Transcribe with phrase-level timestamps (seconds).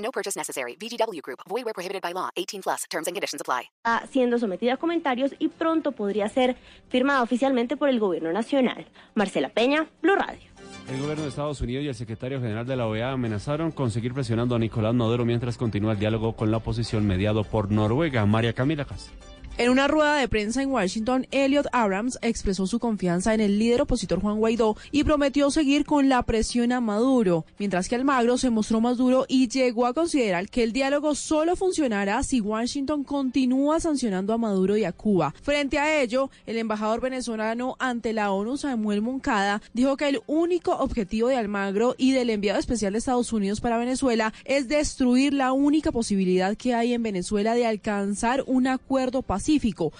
[0.00, 0.76] No purchase necessary.
[0.76, 1.40] VGW Group.
[1.48, 2.30] Void where prohibited by law.
[2.36, 2.84] 18 plus.
[2.90, 3.70] Terms and conditions apply.
[3.84, 6.56] Está siendo sometida a comentarios y pronto podría ser
[6.88, 8.86] firmada oficialmente por el gobierno nacional.
[9.14, 10.50] Marcela Peña, Blue Radio.
[10.88, 14.12] El gobierno de Estados Unidos y el secretario general de la OEA amenazaron con seguir
[14.12, 18.26] presionando a Nicolás Maduro mientras continúa el diálogo con la oposición mediado por Noruega.
[18.26, 19.14] María Camila Castro.
[19.60, 23.82] En una rueda de prensa en Washington, Elliot Abrams expresó su confianza en el líder
[23.82, 28.48] opositor Juan Guaidó y prometió seguir con la presión a Maduro, mientras que Almagro se
[28.48, 33.80] mostró más duro y llegó a considerar que el diálogo solo funcionará si Washington continúa
[33.80, 35.34] sancionando a Maduro y a Cuba.
[35.42, 40.72] Frente a ello, el embajador venezolano ante la ONU, Samuel Moncada, dijo que el único
[40.72, 45.52] objetivo de Almagro y del enviado especial de Estados Unidos para Venezuela es destruir la
[45.52, 49.49] única posibilidad que hay en Venezuela de alcanzar un acuerdo pacífico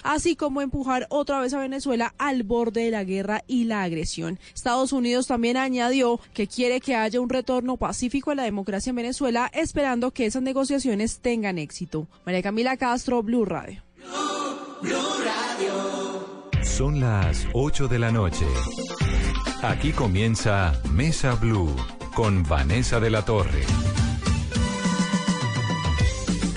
[0.02, 4.38] así como empujar otra vez a Venezuela al borde de la guerra y la agresión.
[4.54, 8.96] Estados Unidos también añadió que quiere que haya un retorno pacífico a la democracia en
[8.96, 12.06] Venezuela, esperando que esas negociaciones tengan éxito.
[12.24, 13.82] María Camila Castro, Blue Radio.
[16.62, 18.46] Son las 8 de la noche.
[19.62, 21.74] Aquí comienza Mesa Blue
[22.14, 23.62] con Vanessa de la Torre.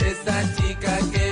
[0.05, 1.23] Esa chica que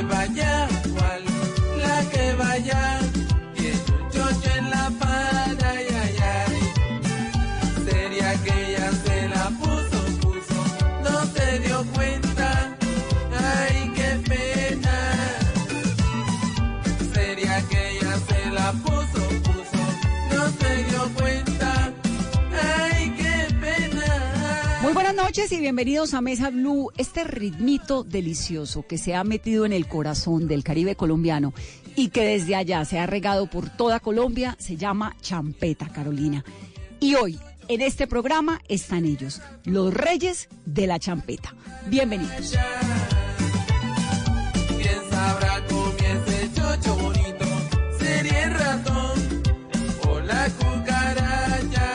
[25.32, 29.88] noches y bienvenidos a Mesa Blue, este ritmito delicioso que se ha metido en el
[29.88, 31.54] corazón del Caribe colombiano
[31.96, 36.44] y que desde allá se ha regado por toda Colombia, se llama champeta, Carolina.
[37.00, 37.40] Y hoy,
[37.74, 41.56] en este programa, están ellos, los reyes de la champeta.
[41.88, 42.58] Bienvenidos.
[50.60, 51.88] Cucaracha.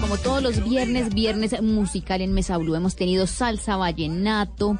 [0.00, 4.78] Como todos los viernes, viernes musical en Mesa Blue, hemos tenido salsa vallenato,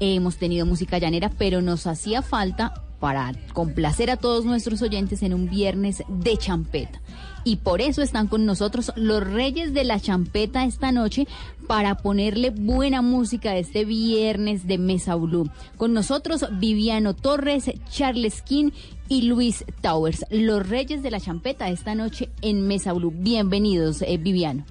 [0.00, 5.34] hemos tenido música llanera, pero nos hacía falta para complacer a todos nuestros oyentes en
[5.34, 7.00] un viernes de champeta.
[7.44, 11.26] Y por eso están con nosotros los reyes de la champeta esta noche
[11.66, 15.48] para ponerle buena música este viernes de Mesa Blue.
[15.76, 18.70] Con nosotros Viviano Torres, Charles King
[19.08, 23.12] y Luis Towers, los reyes de la champeta esta noche en Mesa Blue.
[23.14, 24.64] Bienvenidos, eh, Viviano.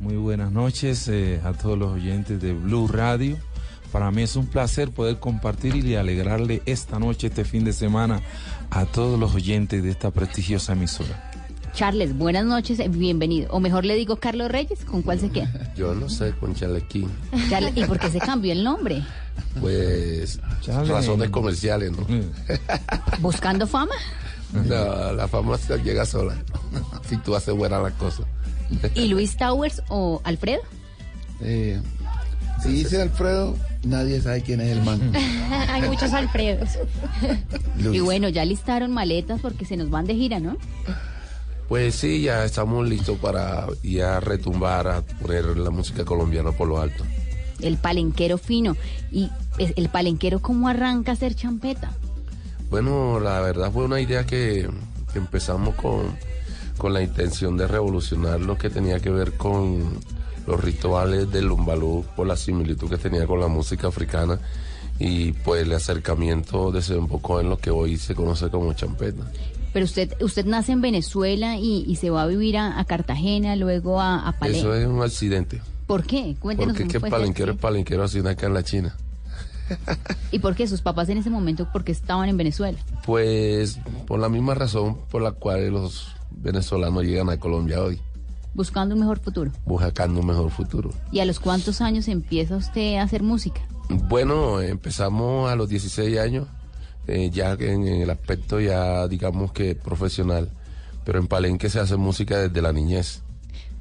[0.00, 3.36] Muy buenas noches eh, a todos los oyentes de Blue Radio.
[3.92, 8.22] Para mí es un placer poder compartir y alegrarle esta noche, este fin de semana,
[8.70, 11.33] a todos los oyentes de esta prestigiosa emisora.
[11.74, 13.50] Charles, buenas noches, bienvenido.
[13.50, 15.50] O mejor le digo Carlos Reyes, ¿con cuál se queda?
[15.76, 17.10] Yo no sé, con Chalequín.
[17.50, 19.02] Charles, ¿Y por qué se cambió el nombre?
[19.60, 20.88] Pues Chale.
[20.88, 22.06] razones comerciales, ¿no?
[23.18, 23.94] ¿Buscando fama?
[24.52, 26.36] No, la fama se llega sola.
[27.08, 28.26] si tú haces buenas las cosas.
[28.94, 30.62] ¿Y Luis Towers o Alfredo?
[31.40, 31.80] Eh,
[32.62, 35.12] si dice Alfredo, nadie sabe quién es el man.
[35.68, 36.78] Hay muchos Alfredos.
[37.82, 37.96] Luis.
[37.96, 40.56] Y bueno, ya listaron maletas porque se nos van de gira, ¿no?
[41.68, 46.80] Pues sí, ya estamos listos para ya retumbar, a poner la música colombiana por lo
[46.80, 47.04] alto.
[47.60, 48.76] El palenquero fino.
[49.10, 51.92] ¿Y el palenquero cómo arranca a hacer champeta?
[52.70, 54.68] Bueno, la verdad fue una idea que,
[55.12, 56.16] que empezamos con,
[56.76, 59.98] con la intención de revolucionar lo que tenía que ver con
[60.46, 64.38] los rituales del lumbalú por la similitud que tenía con la música africana
[64.98, 69.24] y pues el acercamiento desembocó en lo que hoy se conoce como champeta.
[69.74, 73.56] Pero usted usted nace en Venezuela y, y se va a vivir a, a Cartagena,
[73.56, 74.60] luego a, a Palenque.
[74.60, 75.60] Eso es un accidente.
[75.86, 76.34] ¿Por qué?
[76.40, 78.96] Cuéntenos Porque ese palenquero es palenquero así acá en la China.
[80.30, 82.78] ¿Y por qué sus papás en ese momento porque estaban en Venezuela?
[83.04, 88.00] Pues por la misma razón por la cual los venezolanos llegan a Colombia hoy,
[88.54, 89.50] Buscando un mejor futuro.
[89.64, 90.90] buscando un mejor futuro.
[91.10, 93.60] ¿Y a los cuántos años empieza usted a hacer música?
[93.88, 96.46] Bueno, empezamos a los 16 años,
[97.06, 100.48] eh, ya en, en el aspecto ya digamos que profesional,
[101.04, 103.20] pero en Palenque se hace música desde la niñez.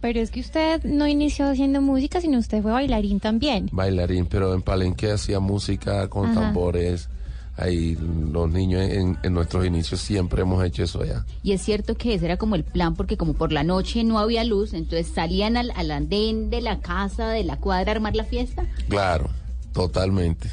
[0.02, 3.70] pero es que usted no inició haciendo música, sino usted fue bailarín también.
[3.72, 6.42] Bailarín, pero en Palenque hacía música con Ajá.
[6.42, 7.08] tambores.
[7.56, 7.96] Ahí
[8.32, 11.24] los niños en, en nuestros inicios siempre hemos hecho eso allá.
[11.44, 14.18] Y es cierto que ese era como el plan, porque como por la noche no
[14.18, 18.16] había luz, entonces salían al, al andén de la casa, de la cuadra a armar
[18.16, 18.66] la fiesta.
[18.90, 19.30] Claro,
[19.72, 20.50] totalmente.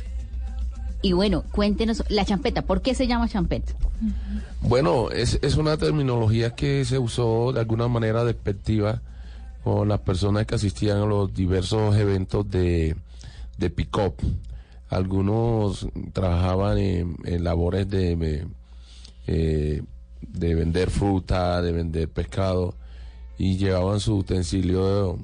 [1.03, 3.73] Y bueno, cuéntenos, la champeta, ¿por qué se llama champeta?
[4.61, 9.01] Bueno, es, es una terminología que se usó de alguna manera despectiva
[9.65, 12.97] con las personas que asistían a los diversos eventos de,
[13.57, 14.15] de pick-up.
[14.89, 18.47] Algunos trabajaban en, en labores de, de,
[19.27, 19.83] eh,
[20.21, 22.75] de vender fruta, de vender pescado
[23.39, 25.19] y llevaban su utensilio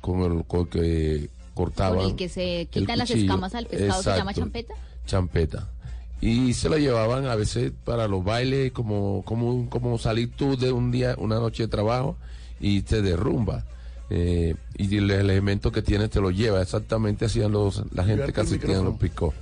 [0.00, 1.98] con el con que cortaban.
[1.98, 4.74] Con el que se quitan las escamas al pescado, ¿se llama champeta?
[5.06, 5.68] Champeta.
[6.20, 10.70] Y se lo llevaban a veces para los bailes, como, como, como salir tú de
[10.70, 12.16] un día, una noche de trabajo
[12.60, 13.64] y te derrumba.
[14.08, 16.62] Eh, y el elemento que tienes te lo lleva.
[16.62, 19.34] Exactamente hacían los, la gente que asistía a los picó.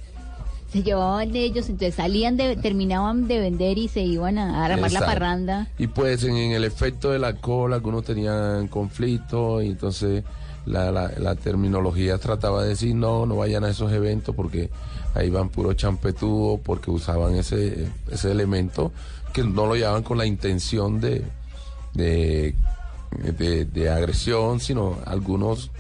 [0.73, 4.67] Se llevaban de ellos, entonces salían de, terminaban de vender y se iban a, a
[4.67, 5.69] armar la parranda.
[5.79, 10.23] Y pues en, en el efecto del alcohol, algunos tenían conflicto y entonces
[10.67, 14.71] la, la, la terminología trataba de decir no, no vayan a esos eventos porque
[15.15, 18.93] ahí van puro champetudo, porque usaban ese, ese elemento
[19.33, 21.25] que no lo llevaban con la intención de,
[21.95, 22.55] de,
[23.39, 25.71] de, de agresión, sino algunos,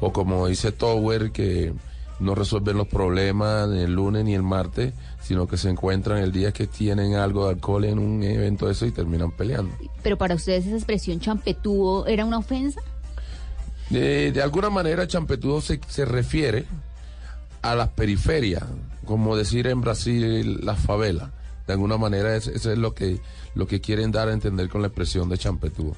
[0.00, 1.72] o como dice Tower, que
[2.18, 6.32] no resuelven los problemas ni el lunes ni el martes, sino que se encuentran el
[6.32, 9.74] día que tienen algo de alcohol en un evento de eso y terminan peleando.
[10.02, 12.80] Pero para ustedes esa expresión champetúo era una ofensa.
[13.90, 16.64] De, de alguna manera, champetudo se, se refiere
[17.62, 18.64] a las periferias,
[19.04, 21.30] como decir en Brasil las favelas.
[21.66, 23.18] De alguna manera, es- eso es lo que,
[23.54, 25.94] lo que quieren dar a entender con la expresión de champetudo.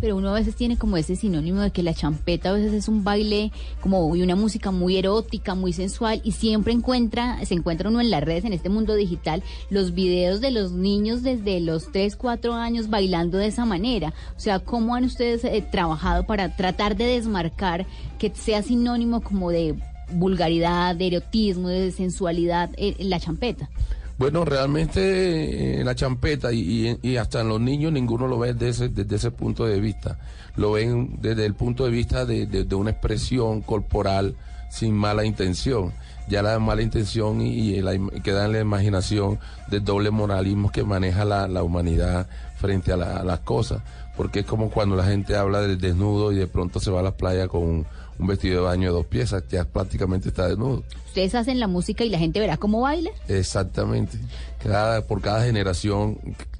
[0.00, 2.88] Pero uno a veces tiene como ese sinónimo de que la champeta a veces es
[2.88, 3.50] un baile
[3.80, 8.10] como y una música muy erótica, muy sensual y siempre encuentra, se encuentra uno en
[8.10, 12.54] las redes, en este mundo digital, los videos de los niños desde los 3, 4
[12.54, 14.12] años bailando de esa manera.
[14.36, 17.86] O sea, ¿cómo han ustedes eh, trabajado para tratar de desmarcar
[18.18, 19.74] que sea sinónimo como de
[20.12, 23.68] vulgaridad, de erotismo, de sensualidad eh, la champeta?
[24.18, 28.54] Bueno, realmente eh, la champeta y, y- y hasta en los niños ninguno lo ve
[28.54, 30.18] desde ese, desde ese punto de vista.
[30.56, 34.34] Lo ven desde el punto de vista de, de- una expresión corporal
[34.70, 35.92] sin mala intención.
[36.28, 37.92] Ya la mala intención y, y la
[38.24, 42.26] queda en la imaginación del doble moralismo que maneja la, la humanidad
[42.58, 43.82] frente a, la- a las cosas.
[44.16, 47.02] Porque es como cuando la gente habla del desnudo y de pronto se va a
[47.02, 47.86] la playa con
[48.18, 50.82] un, vestido de baño de dos piezas, ya prácticamente está desnudo.
[51.06, 53.10] Ustedes hacen la música y la gente verá cómo baila.
[53.28, 54.18] Exactamente.
[54.62, 56.18] Cada, por cada generación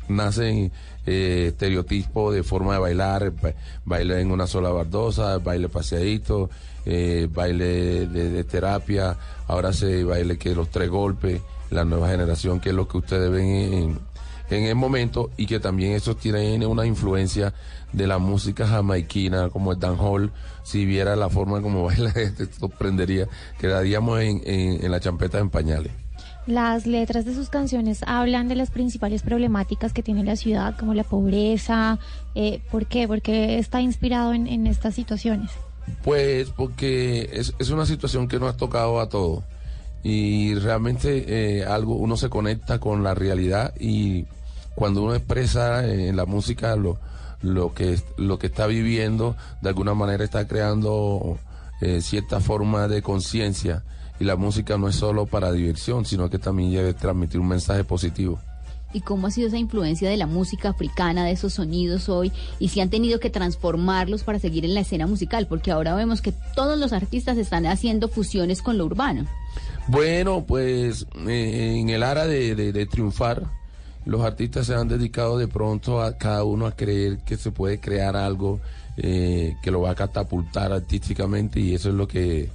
[0.08, 0.70] nacen
[1.06, 3.55] eh, estereotipos de forma de bailar, ba-
[3.85, 6.49] baile en una sola bardosa, baile paseadito,
[6.85, 9.17] eh, baile de, de terapia,
[9.49, 13.31] ahora se baile que los tres golpes, la nueva generación, que es lo que ustedes
[13.31, 13.99] ven en,
[14.50, 17.52] en el momento y que también eso tiene una influencia
[17.93, 20.32] de la música jamaiquina como el dancehall
[20.62, 23.28] si viera la forma como baila te sorprendería
[23.58, 25.93] quedaríamos en, en, en la champeta en pañales
[26.46, 30.94] Las letras de sus canciones hablan de las principales problemáticas que tiene la ciudad, como
[30.94, 31.98] la pobreza.
[32.37, 33.08] Eh, ¿Por qué?
[33.08, 35.50] Porque está inspirado en, en estas situaciones.
[36.04, 39.43] Pues porque es, es una situación que nos ha tocado a todos
[40.02, 44.24] y realmente eh, algo uno se conecta con la realidad y
[44.74, 46.98] cuando uno expresa eh, en la música lo,
[47.43, 51.38] lo que lo que está viviendo de alguna manera está creando
[51.81, 53.82] eh, cierta forma de conciencia
[54.20, 57.82] y la música no es solo para diversión sino que también debe transmitir un mensaje
[57.82, 58.38] positivo.
[58.93, 62.69] y cómo ha sido esa influencia de la música africana, de esos sonidos hoy, y
[62.69, 66.32] si han tenido que transformarlos para seguir en la escena musical, porque ahora vemos que
[66.55, 69.26] todos los artistas están haciendo fusiones con lo urbano.
[69.89, 73.44] Bueno, pues eh, en el área de, de- triunfar,
[74.05, 77.79] los artistas se han dedicado de pronto a cada uno a creer que se puede
[77.81, 78.60] crear algo
[78.96, 82.48] eh, que lo va a catapultar artísticamente y eso es lo que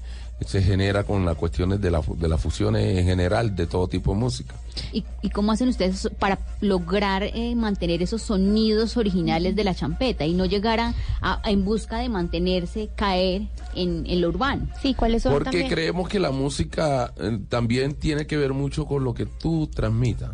[0.45, 4.13] se genera con las cuestiones de, la, de las fusiones en general de todo tipo
[4.13, 4.55] de música.
[4.91, 10.25] ¿Y, y cómo hacen ustedes para lograr eh, mantener esos sonidos originales de la champeta
[10.25, 13.43] y no llegar a, a- en busca de mantenerse, caer
[13.75, 14.67] en, en lo urbano?
[14.81, 19.13] Sí, ¿cuáles Porque creemos que la música eh, también tiene que ver mucho con lo
[19.13, 20.31] que tú transmitas.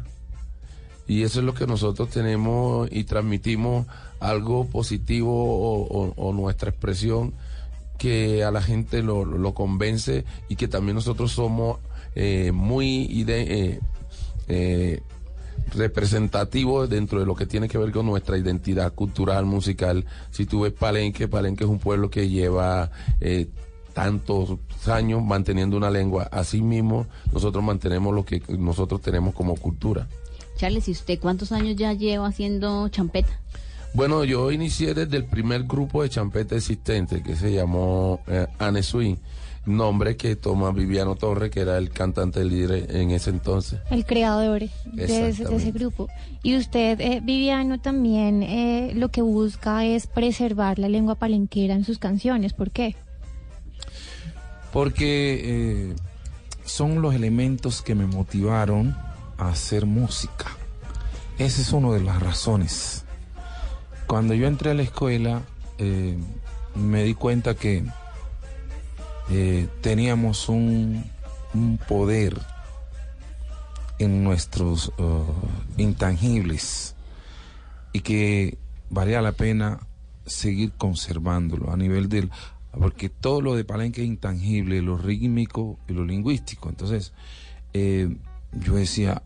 [1.09, 3.85] Y eso es lo que nosotros tenemos y transmitimos
[4.19, 7.33] algo positivo o, o- o nuestra expresión
[7.97, 11.79] que a la gente lo, lo convence y que también nosotros somos
[12.15, 13.79] eh, muy ide- eh,
[14.47, 15.01] eh,
[16.87, 20.05] dentro de lo que tiene que ver con nuestra identidad cultural, musical.
[20.31, 22.89] Si tú ves Palenque, Palenque es un pueblo que lleva
[23.19, 23.47] eh,
[23.93, 26.29] tantos años manteniendo una lengua.
[26.31, 30.07] Así mismo, nosotros mantenemos lo que nosotros tenemos como cultura.
[30.55, 33.39] Charles, ¿y usted cuántos años ya lleva haciendo champeta?
[33.93, 38.83] Bueno, yo inicié desde el primer grupo de champeta existente que se llamó eh, Anne
[38.83, 39.15] Swing,
[39.65, 43.79] nombre que toma Viviano Torre, que era el cantante líder en ese entonces.
[43.89, 45.71] El creador de ese, de ese Exactamente.
[45.71, 46.07] grupo.
[46.43, 51.83] Y usted, eh, Viviano, también eh, lo que busca es preservar la lengua palenquera en
[51.83, 52.53] sus canciones.
[52.53, 52.95] ¿Por qué?
[54.71, 55.95] Porque eh,
[56.65, 58.95] son los elementos que me motivaron
[59.37, 60.45] a hacer música.
[61.37, 63.03] Esa es una de las razones.
[64.07, 65.41] Cuando yo entré a la escuela,
[65.77, 66.17] eh,
[66.75, 67.83] me di cuenta que
[69.29, 71.03] eh, teníamos un,
[71.87, 72.39] poder
[73.99, 75.23] en nuestros eh,
[75.77, 76.95] intangibles
[77.93, 78.57] y que
[78.89, 79.79] valía la pena
[80.25, 82.29] seguir conservándolo a nivel del
[82.71, 86.69] porque todo lo de Palenque es intangible, lo rítmico y lo lingüístico.
[86.69, 87.13] Entonces,
[87.73, 88.15] eh,
[88.53, 89.23] yo decía,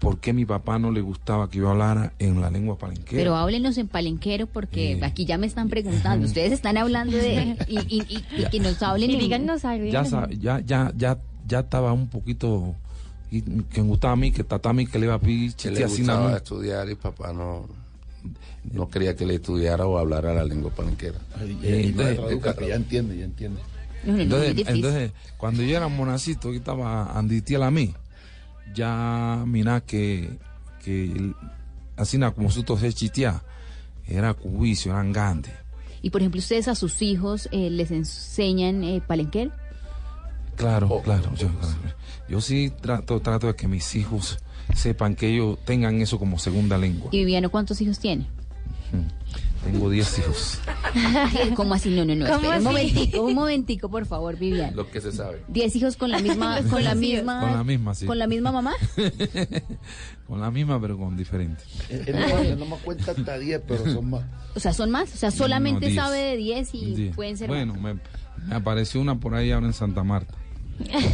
[0.00, 3.20] ¿por qué a mi papá no le gustaba que yo hablara en la lengua palenquera?
[3.20, 6.26] Pero háblenos en palenquero porque aquí ya me están preguntando.
[6.26, 7.56] Ustedes están hablando de...
[7.68, 9.84] Y, y- y- y que nos hablen Y en- díganos algo.
[9.86, 12.74] ya, ya, ya, ya, ya estaba un poquito
[13.30, 15.84] y que me gustaba a mí, que tatami que le iba a pedir Que le
[15.86, 17.66] gustaba estudiar y papá no,
[18.72, 21.18] no quería que le estudiara o hablara la lengua palenquera.
[21.62, 22.18] Eh, entonces-
[22.68, 23.60] ya entiende, ya entiende.
[24.04, 27.94] Entonces, entonces, cuando yo era monacito, que estaba anditiel a mí,
[28.74, 30.38] ya mira que,
[30.84, 31.34] que el-
[31.96, 33.42] así na como su se chitea,
[34.06, 35.52] era cubicio, eran grandes.
[36.02, 39.50] Y por ejemplo, ustedes a sus hijos eh, les enseñan eh, palenquero.
[40.56, 41.34] Claro, claro.
[41.36, 41.48] Yo,
[42.28, 44.38] yo sí trato, trato de que mis hijos
[44.74, 47.08] sepan que ellos tengan eso como segunda lengua.
[47.12, 48.26] ¿Y Viviano cuántos hijos tiene?
[49.64, 50.58] Tengo 10 hijos.
[51.54, 51.90] ¿Cómo así?
[51.90, 52.24] No, no, no.
[52.26, 54.74] ¿Cómo espere, un momentico, un momentico, por favor, Viviano.
[54.74, 55.42] Lo que se sabe.
[55.48, 58.06] ¿Diez hijos con la misma, con la misma, Con la misma, sí.
[58.06, 58.72] con la misma mamá?
[60.26, 61.64] Con la misma, pero con diferente.
[61.88, 64.22] Él, él no, él no me cuenta hasta 10, pero son más.
[64.54, 65.12] O sea, son más.
[65.12, 67.16] O sea, solamente No, sabe de 10 y Diez.
[67.16, 67.96] pueden ser Bueno, más.
[67.96, 68.00] me,
[68.46, 70.32] me apareció una por ahí ahora en Santa Marta.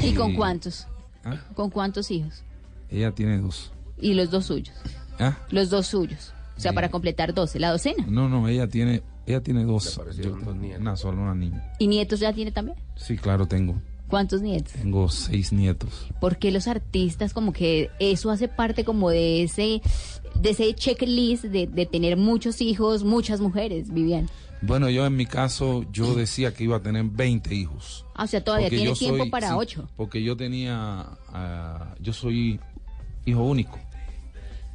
[0.02, 0.86] ¿Y con cuántos?
[1.24, 1.36] ¿Ah?
[1.54, 2.42] ¿Con cuántos hijos?
[2.90, 3.72] Ella tiene dos.
[3.98, 4.76] Y los dos suyos.
[5.18, 5.38] ¿Ah?
[5.48, 6.34] Los dos suyos.
[6.56, 8.04] O sea, para completar 12, la docena.
[8.08, 10.00] No, no, ella tiene, ella tiene dos.
[10.16, 10.34] Yo-.
[10.80, 11.72] Una sola, una niña.
[11.78, 12.78] ¿Y nietos ya tiene también?
[12.96, 13.80] Sí, claro, tengo.
[14.08, 14.72] ¿Cuántos nietos?
[14.74, 16.06] Tengo seis nietos.
[16.20, 19.82] Porque los artistas como que eso hace parte como de ese
[20.40, 24.28] de ese checklist de, de tener muchos hijos, muchas mujeres, Vivian.
[24.62, 28.04] Bueno, yo en mi caso, yo decía que iba a tener 20 hijos.
[28.14, 29.88] Ah, o sea, todavía tiene tiempo soy- para sí, ocho.
[29.96, 32.60] Porque yo tenía, ah, yo soy
[33.26, 33.78] hijo único.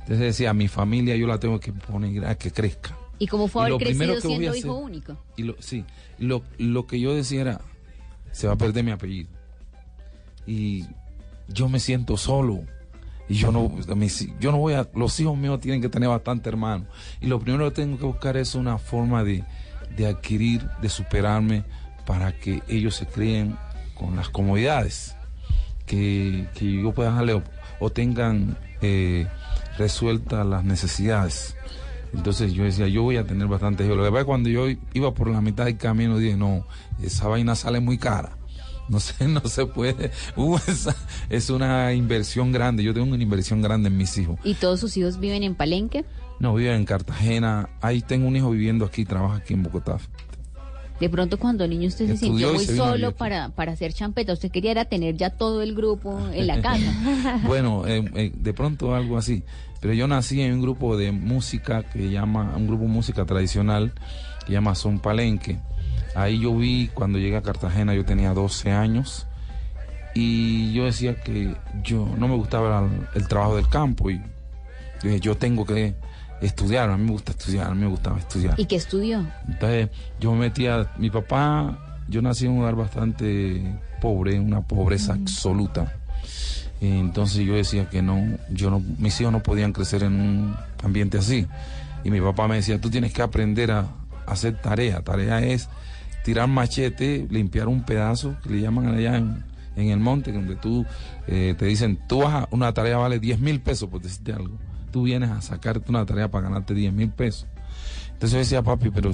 [0.01, 2.97] Entonces decía, mi familia yo la tengo que poner a que crezca.
[3.19, 5.17] ¿Y cómo fue Y haber crecido siendo hijo hacer- único?
[5.37, 5.85] Y lo, sí,
[6.17, 7.61] lo, lo que yo decía era,
[8.31, 9.29] se va a perder mi apellido.
[10.47, 10.85] Y
[11.47, 12.63] yo me siento solo.
[13.29, 13.71] Y yo no,
[14.39, 16.87] yo no voy a, los hijos míos tienen que tener bastante hermanos.
[17.21, 19.43] Y lo primero que tengo que buscar es una forma de,
[19.95, 21.63] de adquirir, de superarme,
[22.05, 23.55] para que ellos se críen
[23.93, 25.15] con las comodidades
[25.85, 27.43] que, que yo pueda darle o,
[27.79, 29.27] o tengan eh,
[29.77, 31.55] resueltas las necesidades.
[32.13, 33.95] Entonces yo decía, yo voy a tener bastante hijos.
[33.97, 36.65] Lo que pasa es que cuando yo iba por la mitad del camino dije, no,
[37.01, 38.37] esa vaina sale muy cara.
[38.89, 40.11] No sé, no se puede.
[40.35, 40.95] Uh, esa-
[41.29, 42.83] es una inversión grande.
[42.83, 44.37] Yo tengo una inversión grande en mis hijos.
[44.43, 46.03] ¿Y todos sus hijos viven en Palenque?
[46.39, 47.69] No, viven en Cartagena.
[47.81, 49.97] Ahí tengo un hijo viviendo aquí, trabaja aquí en Bogotá.
[51.01, 54.33] De pronto cuando niño usted se sintió muy se solo para, para hacer champeta.
[54.33, 57.39] Usted quería era tener ya todo el grupo en la casa.
[57.47, 59.41] Bueno, eh, eh, de pronto algo así.
[59.79, 63.93] Pero yo nací en un grupo de música que llama, un grupo de música tradicional
[64.45, 65.57] que llama Son Palenque.
[66.13, 69.25] Ahí yo vi, cuando llegué a Cartagena, yo tenía 12 años
[70.13, 75.09] y yo decía que yo no me gustaba el, el trabajo del campo y yo
[75.09, 75.95] dije, yo tengo que
[76.41, 78.59] estudiar, a mí me gusta estudiar, a mí me gustaba estudiar.
[78.59, 79.25] ¿Y qué estudió?
[79.47, 85.13] Entonces yo me metía, mi papá, yo nací en un lugar bastante pobre, una pobreza
[85.13, 85.95] absoluta.
[86.79, 90.55] Y entonces yo decía que no, yo no, mis hijos no podían crecer en un
[90.83, 91.47] ambiente así.
[92.03, 95.01] Y mi papá me decía, tú tienes que aprender a, a hacer tarea.
[95.01, 95.69] Tarea es
[96.23, 99.43] tirar machete, limpiar un pedazo, que le llaman allá en,
[99.75, 100.85] en el monte, donde tú
[101.27, 104.57] eh, te dicen, tú vas a, una tarea vale 10 mil pesos, por decirte algo.
[104.91, 107.47] Tú vienes a sacarte una tarea para ganarte 10 mil pesos.
[108.07, 109.11] Entonces yo decía, papi, pero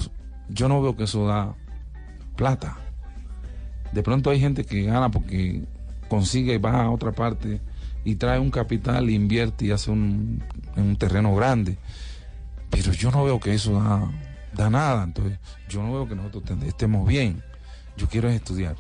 [0.49, 1.55] yo no veo que eso da
[2.35, 2.77] plata.
[3.93, 5.63] De pronto hay gente que gana porque
[6.09, 7.61] consigue, va a otra parte
[8.03, 10.43] y trae un capital, invierte y hace un,
[10.75, 11.77] un terreno grande.
[12.69, 14.09] Pero yo no veo que eso da,
[14.53, 17.41] da nada, entonces yo no veo que nosotros te- estemos bien.
[17.95, 18.75] Yo quiero es estudiar.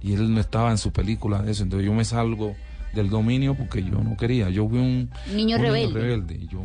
[0.00, 2.56] Y él no estaba en su película de eso, entonces yo me salgo
[2.94, 4.50] del dominio porque yo no quería.
[4.50, 6.00] Yo vi un Niño un rebelde.
[6.00, 6.60] rebelde, y, yo,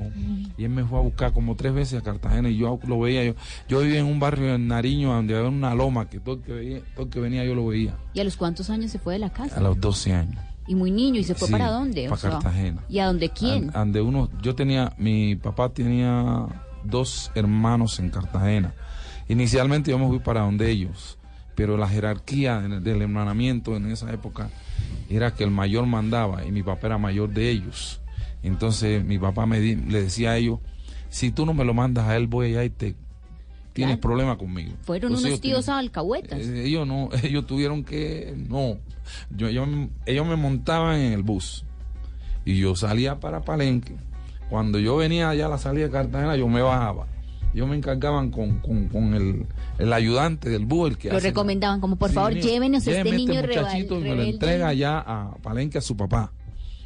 [0.58, 3.24] y él me fue a buscar como tres veces a Cartagena y yo lo veía.
[3.24, 3.34] Yo,
[3.68, 6.54] yo vivía en un barrio en Nariño donde había una loma que todo el que,
[6.54, 9.14] veía, todo el que venía yo lo veía ¿Y a los cuántos años se fue
[9.14, 9.58] de la casa?
[9.58, 10.38] a los 12 años.
[10.68, 12.08] Y muy niño, ¿y se fue Sí, para dónde?
[12.08, 12.84] O para sea, Cartagena.
[12.90, 13.72] ¿Y a dónde quién?
[13.74, 16.46] Ande uno, yo tenía, mi papá tenía
[16.84, 18.74] dos hermanos en Cartagena.
[19.30, 21.18] Inicialmente yo me fui para donde ellos,
[21.58, 24.52] pero la jerarquía del hermanamiento en esa época
[25.10, 28.00] era que el mayor mandaba y mi papá era mayor de ellos.
[28.44, 30.60] Entonces mi papá me di- le decía a ellos,
[31.10, 32.94] si tú no me lo mandas a él, voy allá y te
[33.74, 34.02] tienes Claro.
[34.02, 34.74] problema conmigo.
[34.84, 36.40] Fueron Entonces, unos tíos tenían- alcahuetas.
[36.42, 38.78] eh, ellos no, ellos tuvieron que, no,
[39.32, 39.66] yo, yo-
[40.06, 41.66] ellos me montaban en el bus
[42.46, 43.96] y yo salía para Palenque.
[44.52, 47.08] Cuando yo venía allá a la salida de Cartagena, yo me bajaba.
[47.58, 49.48] Yo me encargaban con, con, con el,
[49.80, 52.92] el ayudante del bus, el que Lo hace- recomendaban como, por Sí, favor, llévenos a
[52.92, 56.32] este lléveme niño muchachito rebel- y me lo entrega ya a Palenque a su papá.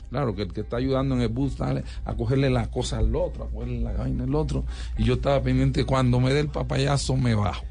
[0.09, 3.13] Claro, que el que está ayudando en el bus sale a cogerle las cosas al
[3.15, 4.63] otro, a cogerle la vaina al otro.
[4.97, 7.63] Y yo estaba pendiente, cuando me dé el papayazo me bajo.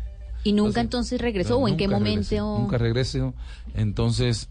[0.45, 2.07] ¿Y nunca entonces regresó o en qué momento?
[2.31, 3.33] regresé, nunca regresé.
[3.75, 4.49] Entonces,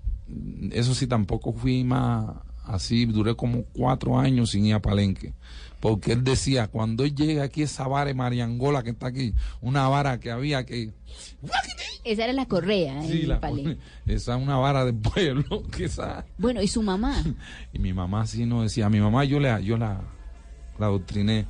[0.72, 2.26] eso sí, tampoco fui más
[2.66, 3.06] así.
[3.06, 5.34] Duré como cuatro años sin ir a Palenque.
[5.80, 9.88] Porque él decía, cuando él llega aquí, esa vara de Mariangola que está aquí, una
[9.88, 10.92] vara que había que.
[12.04, 13.40] Esa era la correa Sí, en la-
[14.06, 15.64] esa es una vara del pueblo.
[15.80, 17.24] Esa, Bueno, ¿y su mamá?
[17.74, 20.02] y mi mamá sí no decía, a mi mamá yo le yo la,
[20.78, 21.46] la adoctriné.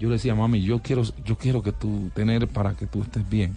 [0.00, 3.28] Yo le decía, mami, yo quiero, yo quiero que tú tener para que tú estés
[3.28, 3.56] bien.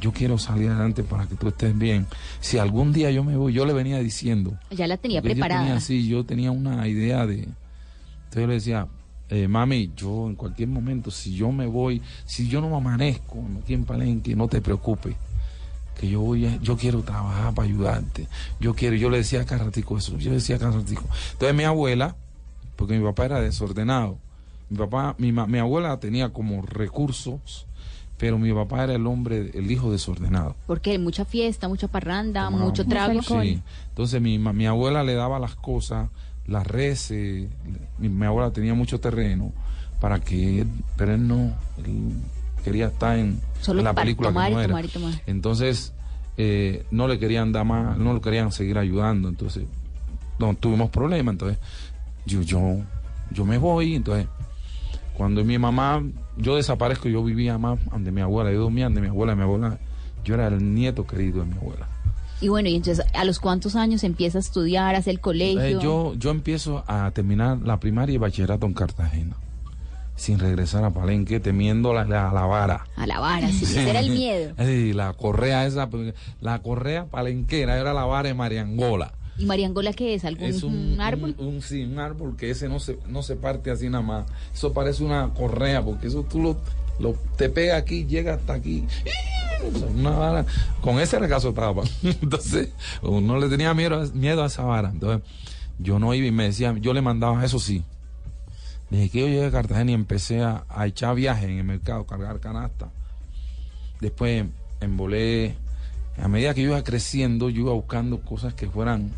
[0.00, 2.06] Yo quiero salir adelante para que tú estés bien.
[2.40, 4.58] Si algún día yo me voy, yo le venía diciendo.
[4.70, 5.62] Ya la tenía yo preparada.
[5.64, 7.34] tenía, sí, yo tenía una idea de.
[7.44, 8.88] Entonces yo le decía,
[9.30, 13.38] eh, mami, yo en cualquier momento, si yo me voy, si yo no me amanezco
[13.62, 15.16] aquí en Palenque, no te preocupes.
[16.00, 18.28] Que yo voy, a- yo quiero trabajar para ayudarte.
[18.60, 21.02] Yo quiero, yo le decía a cada ratico eso, yo le decía a cada ratico.
[21.32, 22.14] Entonces mi abuela,
[22.76, 24.18] porque mi papá era desordenado,
[24.70, 27.66] mi papá, mi, ma- mi abuela tenía como recursos,
[28.16, 30.54] pero mi papá era el hombre, el hijo desordenado.
[30.66, 33.20] Porque mucha fiesta, mucha parranda, mucho mucho trago.
[33.22, 33.60] Sí.
[33.90, 36.08] Entonces mi, mi abuela le daba las cosas,
[36.48, 37.48] las reces,
[37.98, 39.52] mi, mi abuela tenía mucho terreno
[40.00, 42.12] para que él, pero él no, él
[42.64, 44.68] quería estar en, Solo en la película tomar que y no era.
[44.68, 45.14] tomar y tomar.
[45.26, 45.92] Entonces
[46.36, 49.64] eh, no le querían dar más, no lo querían seguir ayudando, entonces
[50.38, 51.58] no tuvimos problemas, entonces
[52.26, 52.76] yo, yo,
[53.32, 54.26] yo me voy, entonces
[55.14, 56.02] cuando mi mamá,
[56.36, 59.78] yo desaparezco, yo vivía más donde mi abuela, yo dormía donde mi abuela, mi abuela,
[60.24, 61.88] yo era el nieto querido de mi abuela.
[62.40, 65.60] Y bueno, y entonces, ¿a los cuántos años empieza a estudiar, hace el colegio?
[65.60, 69.36] Eh, yo, yo empiezo a terminar la primaria y bachillerato en Cartagena,
[70.14, 72.86] sin regresar a Palenque, temiendo la, la, la vara.
[72.96, 74.52] A la vara, sí, ese era el miedo.
[74.64, 79.12] Sí, la correa esa, pues, la correa palenquera era la vara de Mariangola.
[79.36, 80.24] ¿Y Mariangola qué es?
[80.24, 81.34] ¿Algún Es un, árbol?
[81.38, 84.26] un- un- sí, un árbol que ese no se, no se parte así nada más.
[84.52, 86.56] Eso parece una correa, porque eso tú lo,
[86.98, 88.84] lo te pega aquí, llega hasta aquí.
[89.74, 90.46] O sea, Una vara.
[90.80, 91.82] Con ese recaso estaba.
[92.02, 92.70] Entonces,
[93.02, 94.90] uno le tenía miedo, a- miedo a esa vara.
[94.90, 95.28] Entonces,
[95.78, 97.82] yo no iba y me decía, yo le mandaba eso sí.
[98.90, 102.06] Desde que yo llegué a Cartagena y empecé a, a echar viajes en el mercado,
[102.06, 102.88] cargar canasta.
[104.00, 104.44] Después
[104.80, 105.56] embolé.
[106.20, 109.12] A medida que yo iba creciendo, yo iba buscando cosas que fueran.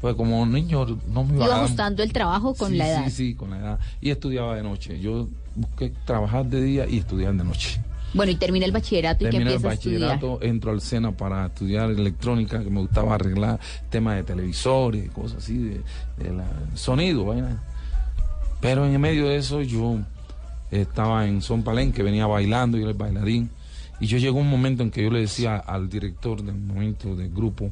[0.00, 3.04] Pues como niño no me iba a Iba ajustando el trabajo con Sí, la edad.
[3.06, 3.78] Sí, sí, con la edad.
[4.00, 5.00] Y estudiaba de noche.
[5.00, 7.80] Yo busqué trabajar de día y estudiar de noche.
[8.14, 10.00] Bueno, y termina el bachillerato y que Terminé el empieza a estudiar.
[10.02, 13.58] bachillerato, entro al SENA para estudiar electrónica, que me gustaba arreglar
[13.90, 15.80] temas de televisores, cosas así, de,
[16.18, 17.60] de la- sonido, vaina.
[18.60, 19.98] Pero en medio de eso yo
[20.70, 23.50] estaba en Son Palenque, venía bailando, yo era el bailarín.
[24.00, 27.30] Y yo llegó un momento en que yo le decía al director del momento del
[27.32, 27.70] grupo,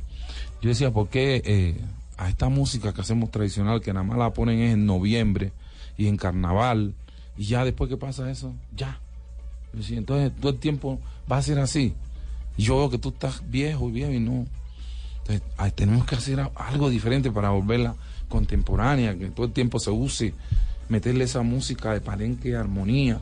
[0.61, 1.77] yo decía, ¿por qué eh,
[2.16, 5.53] a esta música que hacemos tradicional, que nada más la ponen es en noviembre
[5.97, 6.95] y en carnaval,
[7.37, 8.99] y ya después que pasa eso, ya.
[9.90, 10.99] Entonces todo el tiempo
[11.31, 11.95] va a ser así.
[12.57, 14.47] Y yo veo que tú estás viejo y viejo y no.
[15.21, 17.95] Entonces, ay, tenemos que hacer algo diferente para volverla
[18.29, 20.35] contemporánea, que todo el tiempo se use,
[20.88, 23.21] meterle esa música de palenque, armonía.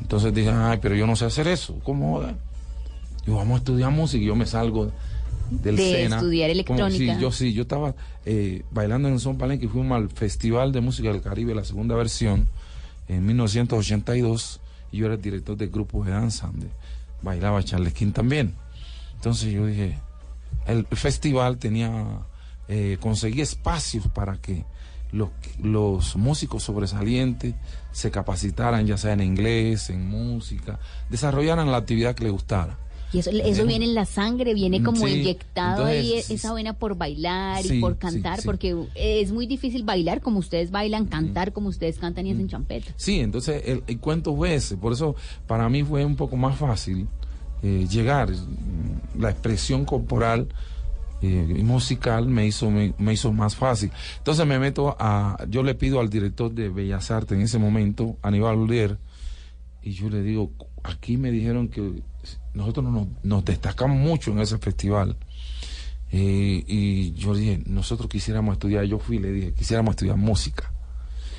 [0.00, 1.78] Entonces dije, ay, pero yo no sé hacer eso.
[1.84, 2.22] ¿Cómo?
[3.26, 4.90] Yo vamos a estudiar música y yo me salgo
[5.50, 6.16] del De SENA.
[6.16, 7.14] estudiar Como- electrónica.
[7.16, 10.72] sí, yo sí, yo estaba eh, bailando en el Son Palenque y fuimos al Festival
[10.72, 12.48] de Música del Caribe, la segunda versión,
[13.16, 14.60] en 1982,
[14.92, 16.68] y yo era el director del grupo de danza, donde
[17.22, 18.54] bailaba Charles King también.
[19.14, 19.98] Entonces yo dije,
[20.66, 22.26] el festival tenía
[22.68, 24.64] eh, conseguí espacios para que
[25.10, 27.56] los, los músicos sobresalientes
[27.90, 32.78] se capacitaran, ya sea en inglés, en música, desarrollaran la actividad que les gustara.
[33.12, 36.74] Y eso, eso viene en la sangre, viene como Sí, inyectado ahí entonces, esa vena
[36.74, 38.46] por bailar y por cantar, sí.
[38.46, 42.92] porque es muy difícil bailar como ustedes bailan, cantar como ustedes cantan y hacen champeta.
[42.96, 46.56] Sí, entonces el, el cuento fue ese, por eso para mí fue un poco más
[46.56, 47.08] fácil
[47.62, 50.48] eh, llegar, mm, la expresión corporal
[51.20, 53.90] eh, y musical me hizo, me, me hizo más fácil.
[54.18, 58.16] Entonces me meto a, yo le pido al director de Bellas Artes en ese momento,
[58.22, 58.98] Aníbal Ulier,
[59.82, 62.02] y yo le digo, aquí me dijeron que
[62.54, 65.16] nosotros nos, nos destacamos mucho en ese festival.
[66.12, 70.16] Eh, y yo le dije, nosotros quisiéramos estudiar, yo fui y le dije, quisiéramos estudiar
[70.16, 70.72] música.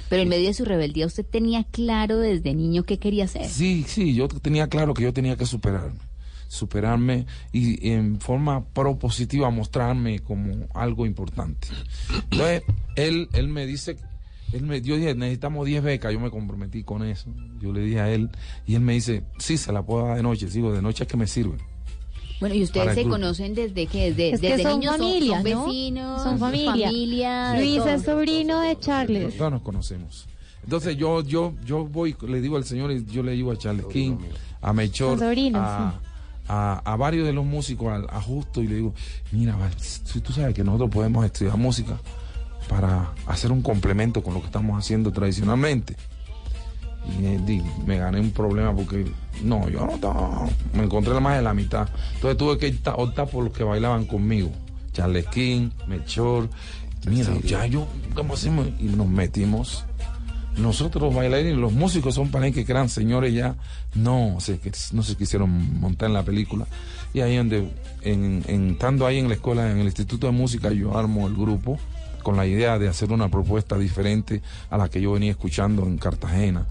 [0.09, 3.47] Pero en medio de su rebeldía usted tenía claro desde niño qué quería hacer.
[3.47, 5.99] Sí, sí, yo tenía claro que yo tenía que superarme,
[6.47, 11.69] superarme y en forma propositiva mostrarme como algo importante.
[12.29, 12.63] Entonces,
[12.95, 13.97] él, él me dice,
[14.53, 17.99] él me, yo dije, necesitamos 10 becas, yo me comprometí con eso, yo le dije
[18.01, 18.29] a él,
[18.67, 21.09] y él me dice, sí, se la puedo dar de noche, digo, de noche es
[21.09, 21.57] que me sirve.
[22.39, 25.41] Bueno, y ustedes se conocen desde que desde, Es que desde son niños son- familia,
[25.41, 25.65] son, ¿no?
[25.67, 27.55] vecinos, Son familia.
[27.57, 29.37] Luis es sobrino de Charles.
[29.37, 30.27] Todos nos conocemos.
[30.63, 33.85] Entonces yo, yo, yo voy, le digo al señor, y yo le digo a Charles
[33.87, 34.17] King,
[34.61, 35.99] a Melchor, sobrinos, a,
[36.47, 38.93] a, a varios de los músicos, a, a Justo, y le digo,
[39.31, 39.55] mira,
[40.23, 41.99] tú sabes que nosotros podemos estudiar música
[42.71, 45.95] para hacer un complemento con lo que estamos haciendo tradicionalmente.
[47.19, 49.05] Y me gané un problema porque
[49.43, 51.89] no, yo no estaba, me encontré más de la mitad.
[52.15, 54.49] Entonces tuve que optar- por los que bailaban conmigo.
[54.93, 56.49] Charles King, Melchor.
[57.07, 58.67] Mira, ya yo, ¿cómo hacemos?
[58.79, 59.83] Y nos metimos.
[60.57, 63.55] Nosotros los bailarines, los músicos son para que eran señores ya,
[63.95, 64.59] no se,
[64.91, 66.67] no se quisieron montar en la película.
[67.13, 67.69] Y ahí donde,
[68.03, 71.35] en, en- estando ahí en la escuela, en el Instituto de Música, yo armo el
[71.35, 71.79] grupo
[72.21, 75.97] con la idea de hacer una propuesta diferente a la que yo venía escuchando en
[75.97, 76.65] Cartagena,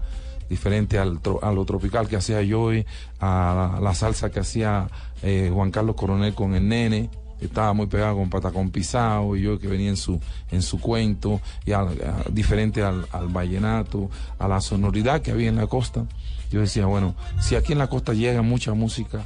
[0.49, 2.85] diferente al, a lo tropical que hacía Joey,
[3.19, 4.87] a la, salsa que hacía
[5.23, 7.09] eh, Juan Carlos Coronel con el nene,
[7.39, 10.19] estaba muy pegado con Patacón Pisao y yo que venía en su,
[10.51, 11.87] en su cuento, y a-
[12.31, 16.05] diferente al, al vallenato, a la sonoridad que había en la costa.
[16.51, 19.23] Yo decía, bueno, si aquí en la costa llega mucha música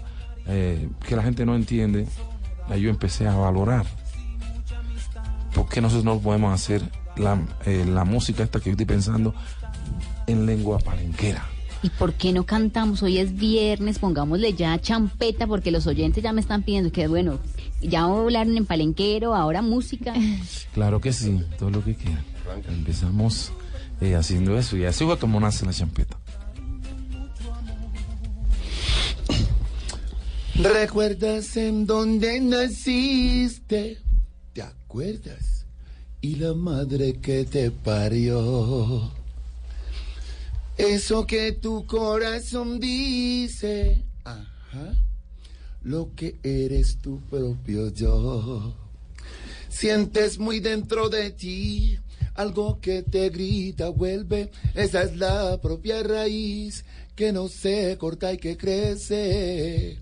[0.47, 2.05] eh, que la gente no entiende,
[2.79, 3.85] yo empecé a valorar.
[5.55, 6.81] ¿Por qué nosotros no podemos hacer
[7.15, 9.33] la, eh, la música esta que yo estoy pensando
[10.27, 11.45] en lengua palenquera?
[11.81, 13.01] ¿Y por qué no cantamos?
[13.03, 17.39] Hoy es viernes, pongámosle ya champeta, porque los oyentes ya me están pidiendo que, bueno,
[17.81, 20.13] ya hablaron en palenquero, ahora música.
[20.73, 22.23] Claro que sí, todo lo que quieran.
[22.67, 23.53] Empezamos
[24.01, 26.17] eh, haciendo eso y así fue como nace la champeta.
[30.55, 34.04] ¿Recuerdas en dónde naciste?
[36.21, 39.11] Y la madre que te parió.
[40.77, 44.05] Eso que tu corazón dice.
[44.23, 44.93] Ajá.
[45.83, 48.73] Lo que eres tu propio yo.
[49.67, 51.99] Sientes muy dentro de ti
[52.35, 54.51] algo que te grita, vuelve.
[54.75, 59.99] Esa es la propia raíz que no se corta y que crece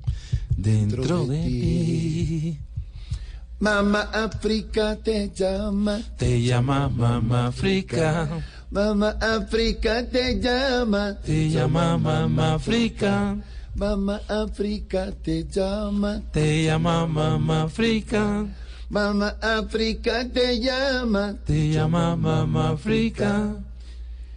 [0.55, 2.59] Dentro de ti
[3.63, 6.01] Mamá África te llama.
[6.17, 8.27] te llama mamá África,
[8.69, 11.17] Mamá África te llama.
[11.23, 13.37] te llama mamá África,
[13.73, 16.21] Mamá África te llama.
[16.33, 18.45] te llama mamá África,
[18.89, 21.35] Mamá África te llama.
[21.45, 23.55] te llama mamá África.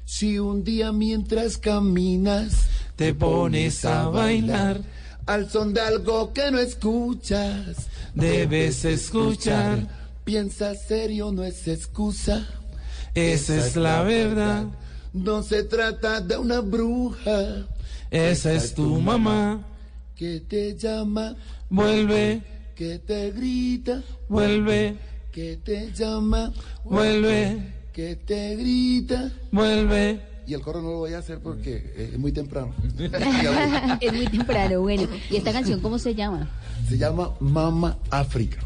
[0.04, 4.80] Si un día mientras caminas Te pones a bailar,
[5.26, 9.86] al son de algo que no escuchas, debes escuchar,
[10.24, 12.46] piensa serio, no es excusa.
[13.14, 14.66] esa es la verdad,
[15.12, 17.66] No se trata de una bruja.
[18.10, 19.64] Esa es tu mamá.
[20.14, 21.34] que te llama,
[21.68, 22.42] Vuelve,
[22.74, 24.96] que te grita, vuelve,
[25.32, 26.52] que te llama,
[26.84, 29.30] vuelve, que te grita.
[29.50, 30.20] vuelve.
[30.46, 32.72] Y el coro no lo voy a hacer porque es muy temprano.
[34.00, 35.08] es muy temprano, bueno.
[35.30, 36.48] ¿Y esta canción cómo se llama?
[36.88, 38.58] Se llama Mama África.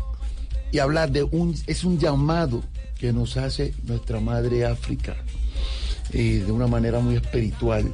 [0.72, 2.62] Y habla de un, es un llamado
[2.98, 5.16] que nos hace nuestra madre África
[6.12, 7.90] eh, de una manera muy espiritual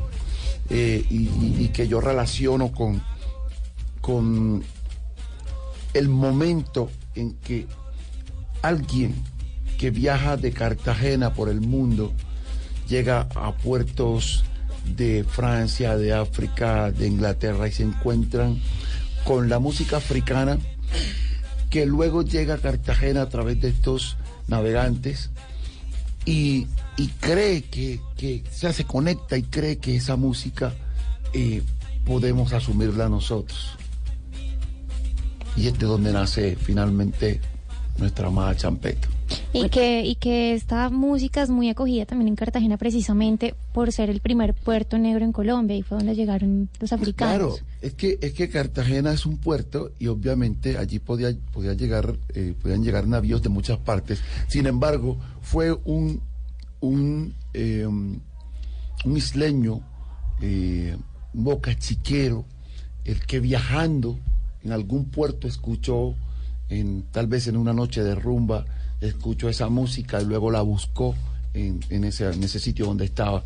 [0.68, 3.00] eh, y, y- y que yo relaciono con,
[4.00, 4.64] con
[5.94, 7.66] el momento en que
[8.62, 9.14] alguien
[9.78, 12.12] que viaja de Cartagena por el mundo
[12.88, 14.44] llega a puertos
[14.84, 18.60] de Francia, de África, de Inglaterra y se encuentran
[19.24, 20.58] con la música africana
[21.70, 24.16] que luego llega a Cartagena a través de estos
[24.48, 25.30] navegantes
[26.24, 30.72] y, y cree que, que o se conecta y cree que esa música
[31.32, 31.62] eh,
[32.04, 33.76] podemos asumirla nosotros.
[35.56, 37.40] Y es donde nace finalmente
[37.98, 39.08] nuestra amada champeta.
[39.52, 44.10] Y que, y que esta música es muy acogida también en Cartagena precisamente por ser
[44.10, 47.36] el primer puerto negro en Colombia y fue donde llegaron los africanos.
[47.36, 52.16] Claro, es que, es que Cartagena es un puerto y obviamente allí podía, podía llegar,
[52.34, 54.20] eh, podían llegar navíos de muchas partes.
[54.46, 56.20] Sin embargo, fue un,
[56.80, 59.80] un, eh, un isleño,
[60.40, 60.96] eh,
[61.34, 62.44] un boca chiquero,
[63.04, 64.18] el que viajando
[64.62, 66.14] en algún puerto escuchó,
[66.68, 68.64] en, tal vez en una noche de rumba,
[69.00, 71.14] escuchó esa música y luego la buscó
[71.54, 73.44] en, en ese, en ese sitio donde estaba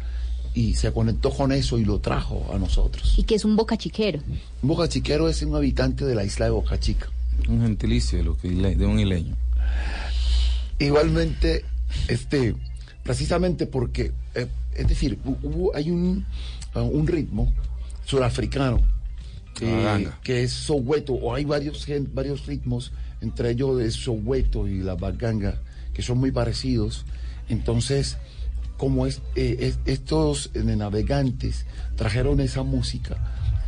[0.55, 3.15] y se conectó con eso y lo trajo a nosotros.
[3.17, 4.21] Y que es un boca chiquero.
[4.63, 7.09] Un boca chiquero es un habitante de la isla de Boca Chica.
[7.49, 9.37] Un gentilicio de, lo que, de un isleño.
[10.79, 11.65] Igualmente,
[12.09, 12.55] este,
[13.03, 16.27] precisamente porque, eh, es decir, hubo, hay un,
[16.75, 17.53] uh, un ritmo
[18.05, 18.81] surafricano
[19.61, 24.95] eh, que es soweto, o hay varios, varios ritmos, entre ellos el soweto y la
[24.95, 25.61] baganga,
[25.95, 27.05] que son muy parecidos.
[27.49, 28.17] Entonces,
[28.77, 33.17] como es, eh, es- estos eh, navegantes trajeron esa música,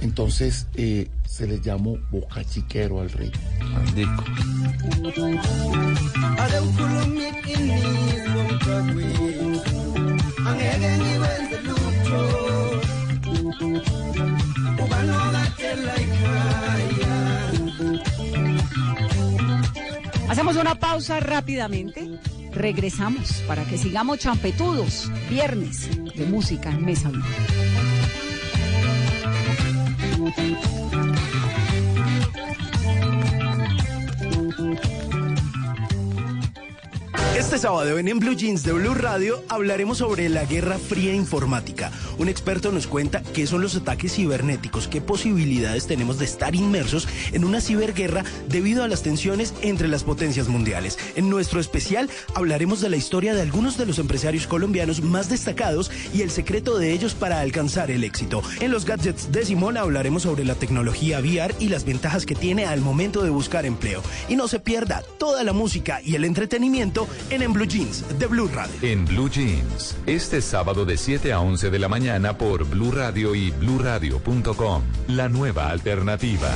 [0.01, 3.11] entonces eh, se les llamó bocachiquero al.
[6.39, 6.53] Al
[20.33, 22.09] Hacemos una pausa rápidamente.
[22.53, 25.13] Regresamos para que sigamos champetudos.
[25.29, 27.23] Viernes de música en Mesa Blue.
[37.37, 41.91] Este sábado en En Blue Jeans de Blue Radio hablaremos sobre la Guerra Fría Informática.
[42.19, 47.09] Un experto nos cuenta qué son los ataques cibernéticos, qué posibilidades tenemos de estar inmersos
[47.33, 50.99] en una ciberguerra debido a las tensiones entre las potencias mundiales.
[51.17, 55.91] En nuestro especial hablaremos de la historia de algunos de los empresarios colombianos más destacados
[56.13, 58.43] y el secreto de ellos para alcanzar el éxito.
[58.61, 62.67] En los gadgets de Simón hablaremos sobre la tecnología VR y las ventajas que tiene
[62.67, 64.03] al momento de buscar empleo.
[64.29, 68.27] Y no se pierda toda la música y el entretenimiento en En Blue Jeans de
[68.27, 68.75] Blue Radio.
[68.83, 73.35] En Blue Jeans, este sábado de 7 a 11 de la mañana por Blue Radio
[73.35, 74.83] y bluradio.com.
[75.09, 76.49] La nueva alternativa.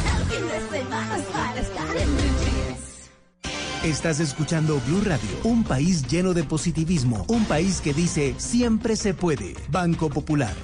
[3.85, 9.15] Estás escuchando Blue Radio, un país lleno de positivismo, un país que dice siempre se
[9.15, 9.55] puede.
[9.69, 10.55] Banco Popular.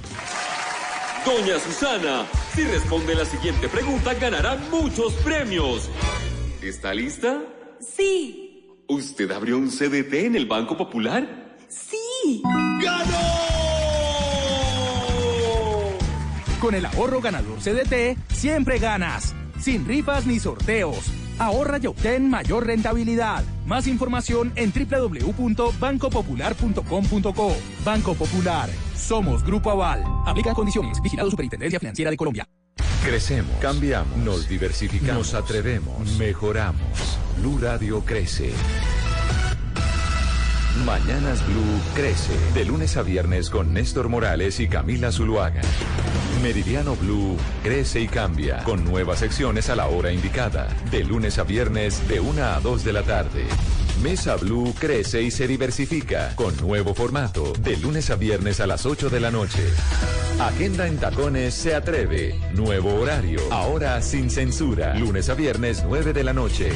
[1.25, 5.89] Doña Susana, si responde la siguiente pregunta, ganará muchos premios.
[6.61, 7.41] ¿Está lista?
[7.79, 8.42] Sí,
[8.93, 11.57] ¿Usted abrió un CDT en el Banco Popular?
[11.67, 12.43] sí.
[16.61, 19.33] Con el ahorro ganador CDT, siempre ganas.
[19.59, 21.11] Sin rifas ni sorteos.
[21.39, 23.43] Ahorra y obtén mayor rentabilidad.
[23.65, 27.55] Más información en www.bancopopular.com.co.
[27.83, 28.69] Banco Popular.
[28.95, 30.03] Somos Grupo Aval.
[30.27, 31.01] Aplican condiciones.
[31.01, 32.47] Vigilado Superintendencia Financiera de Colombia.
[33.03, 37.17] Crecemos, cambiamos, nos diversificamos, nos atrevemos, mejoramos.
[37.37, 38.51] Blue Radio crece.
[40.85, 42.33] Mañanas Blue crece.
[42.53, 45.61] De lunes a viernes con Néstor Morales y Camila Zuluaga.
[46.41, 48.63] Meridiano Blue crece y cambia.
[48.63, 50.67] Con nuevas secciones a la hora indicada.
[50.91, 53.45] De lunes a viernes de 1 a 2 de la tarde.
[54.01, 56.35] Mesa Blue crece y se diversifica.
[56.35, 57.53] Con nuevo formato.
[57.59, 59.63] De lunes a viernes a las 8 de la noche.
[60.39, 62.35] Agenda en Tacones se atreve.
[62.53, 63.39] Nuevo horario.
[63.51, 64.95] Ahora sin censura.
[64.95, 66.71] Lunes a viernes 9 de la noche.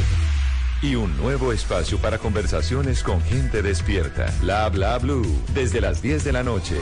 [0.82, 4.32] Y un nuevo espacio para conversaciones con gente despierta.
[4.42, 5.26] Bla bla blue.
[5.54, 6.76] Desde las 10 de la noche.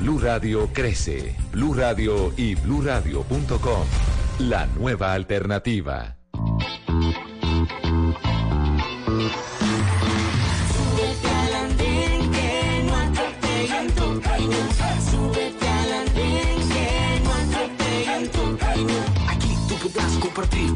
[0.00, 1.36] Blue Radio crece.
[1.52, 3.86] Blue Radio y bluradio.com.
[4.38, 6.16] La nueva alternativa.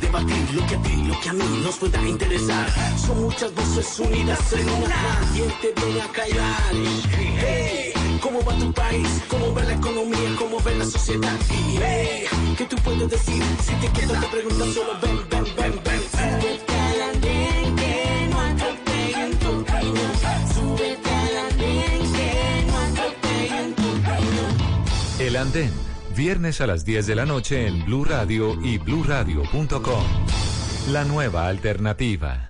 [0.01, 2.67] Debatir lo que a ti, lo que a mí nos pueda interesar.
[2.99, 5.21] Son muchas voces unidas en una.
[5.33, 6.73] ¿Quién te viene a callar?
[7.13, 9.09] Hey, ¿cómo va tu país?
[9.29, 10.37] ¿Cómo va la economía?
[10.39, 11.39] ¿Cómo va la sociedad?
[11.51, 12.27] Y hey,
[12.59, 13.43] ¿qué tú puedes decir?
[13.65, 16.01] Si te quedas te preguntas solo ven, ven, ven, ven.
[16.13, 20.11] Súbete al andén que no atropellen tu camino.
[20.55, 24.43] Súbete al andén que no atropellen tu camino.
[25.19, 25.90] El Andén.
[26.21, 30.05] Viernes a las 10 de la noche en Blue Radio y bluradio.com.
[30.93, 32.50] La nueva alternativa.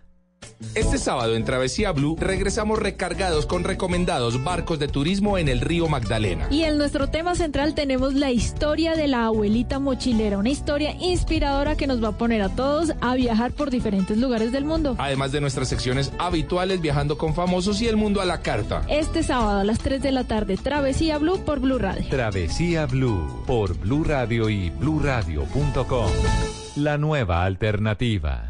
[0.75, 5.89] Este sábado en Travesía Blue regresamos recargados con recomendados barcos de turismo en el río
[5.89, 6.49] Magdalena.
[6.51, 11.77] Y en nuestro tema central tenemos la historia de la abuelita mochilera, una historia inspiradora
[11.77, 14.97] que nos va a poner a todos a viajar por diferentes lugares del mundo.
[14.99, 18.83] Además de nuestras secciones habituales viajando con famosos y el mundo a la carta.
[18.89, 22.09] Este sábado a las 3 de la tarde, Travesía Blue por Blue Radio.
[22.11, 26.11] Travesía Blue por Blue Radio y bluradio.com.
[26.77, 28.50] La nueva alternativa.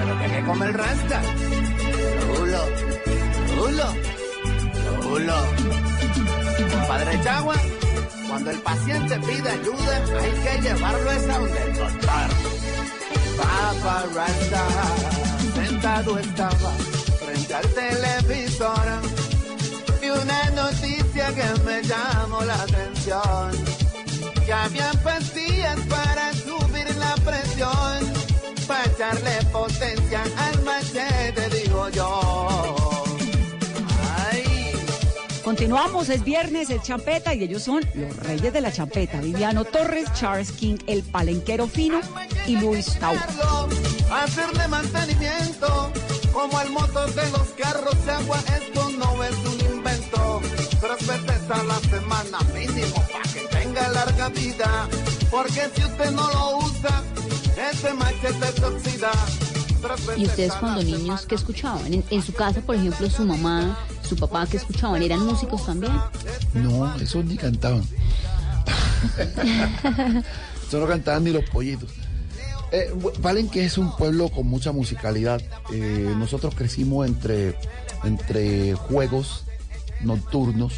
[0.00, 1.20] Pero que que come el rasta.
[2.26, 2.62] Rulo,
[3.54, 3.86] rulo,
[5.02, 5.36] rulo.
[6.72, 7.56] Compadre Chagua,
[8.26, 12.30] cuando el paciente pide ayuda, hay que llevarlo a donde el.
[13.36, 14.64] Papa Rasta,
[15.54, 16.72] sentado estaba
[17.22, 18.86] frente al televisor.
[20.00, 23.69] Vi una noticia que me llamó la atención.
[35.50, 39.20] Continuamos, es viernes, es champeta y ellos son los reyes de la champeta.
[39.20, 42.00] Viviano Torres, Charles King, el palenquero fino
[42.46, 43.16] y Luis Tau.
[44.12, 45.90] Hacerle mantenimiento,
[46.32, 50.40] como al motor de los carros de agua, esto no es un invento.
[50.80, 54.88] Tres veces a la semana mínimo para que tenga larga vida.
[55.32, 57.02] Porque si usted no lo usa,
[57.72, 59.10] ese machete se oxida.
[60.16, 61.92] ¿Y ustedes cuando niños qué escuchaban?
[61.92, 65.02] En, en su casa, por ejemplo, su mamá, su papá, ¿qué escuchaban?
[65.02, 65.92] ¿Eran músicos también?
[66.54, 67.82] No, esos ni cantaban.
[70.68, 71.90] Eso no cantaban ni los pollitos.
[72.72, 75.40] Eh, Palenque es un pueblo con mucha musicalidad.
[75.72, 77.56] Eh, nosotros crecimos entre,
[78.04, 79.44] entre juegos
[80.02, 80.74] nocturnos.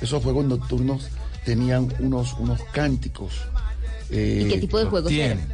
[0.00, 1.08] Esos juegos nocturnos
[1.44, 3.32] tenían unos, unos cánticos.
[4.10, 5.46] eh, ¿Y qué tipo de juegos eran?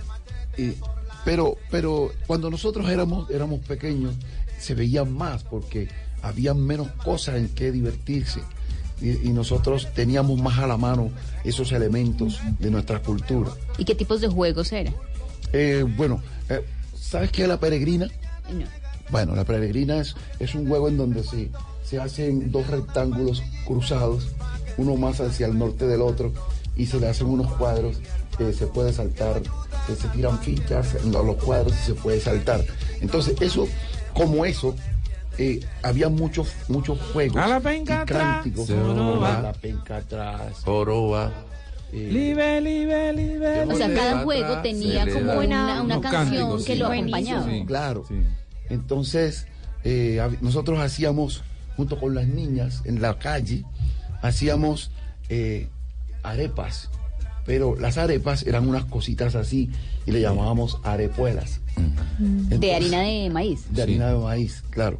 [1.24, 4.14] Pero, pero cuando nosotros éramos, éramos pequeños,
[4.58, 5.88] se veían más porque
[6.22, 8.40] había menos cosas en que divertirse.
[9.00, 11.10] Y, y nosotros teníamos más a la mano
[11.42, 13.50] esos elementos de nuestra cultura.
[13.76, 14.94] ¿Y qué tipos de juegos eran?
[15.52, 16.64] Eh, bueno, eh,
[16.98, 18.08] ¿sabes qué es la peregrina?
[18.52, 18.64] No.
[19.10, 21.50] Bueno, la peregrina es, es un juego en donde se,
[21.84, 24.28] se hacen dos rectángulos cruzados,
[24.78, 26.32] uno más hacia el norte del otro,
[26.76, 27.96] y se le hacen unos cuadros
[28.38, 29.42] que se puede saltar,
[29.86, 32.64] que se tiran fichas en los cuadros y se puede saltar.
[33.00, 33.66] Entonces, eso,
[34.14, 34.74] como eso,
[35.38, 37.36] eh, había muchos, muchos juegos.
[37.36, 38.70] A la penca y atrás, cánticos.
[38.70, 40.62] A la penca atrás.
[40.64, 41.32] Joroba.
[41.92, 43.64] Libe, libe, libe.
[43.64, 46.78] O sea, cada juego tenía como una, una canción cánticos, que sí.
[46.78, 47.46] lo acompañaba.
[47.66, 48.04] Claro.
[48.70, 49.46] Entonces,
[49.84, 51.42] eh, nosotros hacíamos,
[51.76, 53.64] junto con las niñas en la calle,
[54.22, 54.90] hacíamos
[55.28, 55.68] eh,
[56.22, 56.88] arepas.
[57.44, 59.70] Pero las arepas eran unas cositas así
[60.06, 61.60] y le llamábamos arepuelas.
[62.18, 63.64] De harina de maíz.
[63.70, 64.98] De harina de maíz, claro.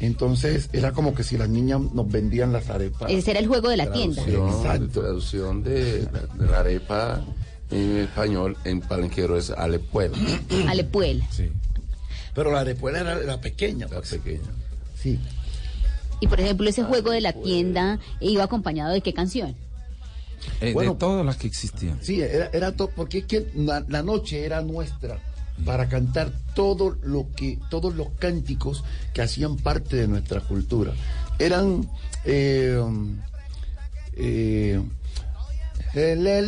[0.00, 3.10] Entonces era como que si las niñas nos vendían las arepas.
[3.10, 4.22] Ese era el juego de la tienda.
[4.24, 7.24] Traducción, traducción de, de la arepa
[7.70, 10.16] en español en palenquero es alepuela.
[10.68, 11.24] Alepuela.
[12.34, 13.86] Pero la arepuela era la pequeña.
[13.86, 14.12] pues.
[14.12, 14.50] La pequeña.
[15.00, 15.18] Sí.
[16.20, 19.54] Y por ejemplo, ese juego de la tienda iba acompañado de qué canción?
[20.60, 21.98] Eh, Bueno, de todas las que existían.
[22.02, 25.18] Sí, era, era todo, porque es que la, la noche era nuestra
[25.64, 30.92] para cantar todo lo que, todos los cánticos que hacían parte de nuestra cultura.
[31.38, 31.88] Eran
[32.24, 32.80] eh,
[34.14, 34.80] eh,
[35.94, 36.42] el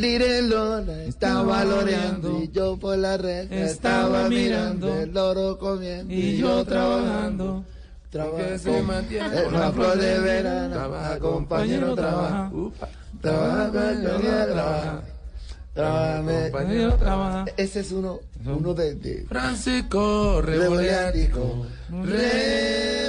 [1.06, 7.64] estaba loreando y yo por la red estaba mirando el loro comiendo y yo trabajando.
[8.10, 12.50] Que se mantiene con la la flor de flor verano, Trabaja, compañero, trabaja.
[13.20, 15.02] Trabaja, compañero, trabaja.
[15.74, 17.44] Trabaja, compañero, trabaja.
[17.56, 21.66] Ese es uno, uno de, de Francisco Revoleático.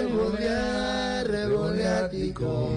[0.08, 2.70] Revolear, revoleático.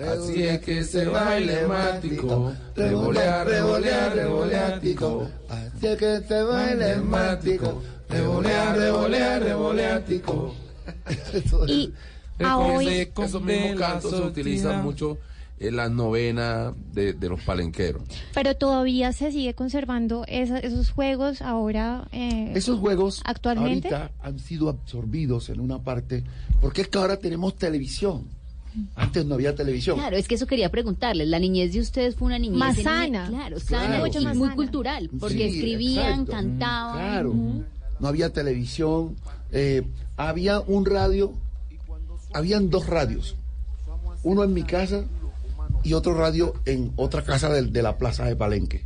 [0.00, 2.52] Así es que se baile mático.
[2.76, 5.28] Revolear, revolear, revoleático.
[5.48, 7.82] Así es que se baile mático.
[8.08, 10.54] Revolear, revolear, revoleático.
[11.66, 11.92] Y
[12.38, 15.18] Es a hoy- esos mismos cantos se utilizan mucho
[15.60, 18.02] es la novena de, de los palenqueros.
[18.34, 22.06] Pero todavía se sigue conservando esa- esos juegos ahora.
[22.12, 23.88] eh, Esos juegos actualmente.
[23.88, 26.24] ahorita han sido absorbidos en una parte,
[26.60, 28.24] porque es que ahora tenemos televisión.
[28.94, 29.96] Antes no había televisión.
[29.98, 31.26] Claro, es que eso quería preguntarles.
[31.26, 33.26] La niñez de ustedes fue una niñez Más en- sana.
[33.28, 34.26] Claro, sana Claro, y sí.
[34.38, 36.32] muy cultural, porque Sí, escribían, exacto.
[36.32, 36.94] cantaban.
[36.98, 37.34] Claro.
[37.98, 39.16] No había televisión.
[39.50, 39.82] eh,
[40.16, 41.32] había un radio.
[42.34, 43.34] Habían dos radios.
[44.22, 45.04] Uno en mi casa
[45.84, 48.84] y otro radio en otra casa de, la plaza de Palenque.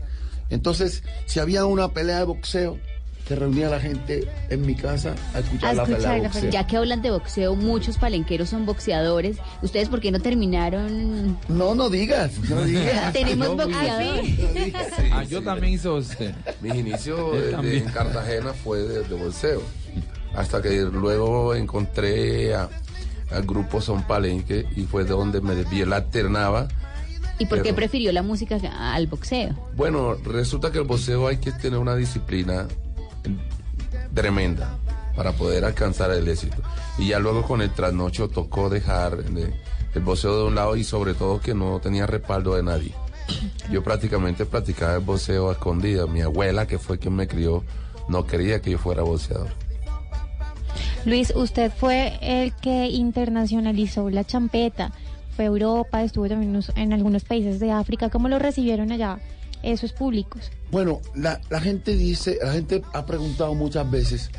[0.51, 2.79] Entonces, si había una pelea de boxeo,
[3.27, 6.51] se reunía la gente en mi casa a escuchar, A la pelea de boxeo.
[6.51, 9.37] Ya que hablan de boxeo, muchos palenqueros son boxeadores.
[9.63, 11.39] ¿Ustedes por qué no terminaron?
[11.49, 13.13] No, no digas, no digas.
[13.13, 14.25] Tenemos No, boxeador.
[15.13, 16.33] Ah, yo también hice boxeo.
[16.61, 19.63] Mis inicios en Cartagena fue de, de bolseo.
[20.35, 22.69] Hasta que luego encontré a-
[23.35, 26.69] al grupo Son Palenque y fue de donde me vi la alternaba.
[27.39, 28.59] ¿Y por qué prefirió la música
[28.93, 29.55] al boxeo?
[29.75, 32.69] Bueno, resulta que el boxeo hay que tener una disciplina
[34.15, 34.79] tremenda
[35.17, 36.57] para poder alcanzar el éxito.
[36.99, 39.53] Y ya luego con el trasnocho tocó dejar de-
[39.95, 42.95] el boxeo de un lado y sobre todo que no tenía respaldo de nadie.
[43.71, 46.09] Yo prácticamente practicaba el boxeo a escondidas.
[46.09, 47.63] Mi abuela, que fue quien me crió,
[48.09, 49.49] no quería que yo fuera boxeador.
[51.05, 54.93] Luis, usted fue el que internacionalizó la champeta.
[55.37, 58.11] Fue a Europa, estuvo también en algunos países de África.
[58.11, 59.19] ¿Cómo lo recibieron allá
[59.63, 60.51] esos públicos?
[60.71, 64.31] Bueno, la, la gente dice, la gente ha preguntado muchas veces,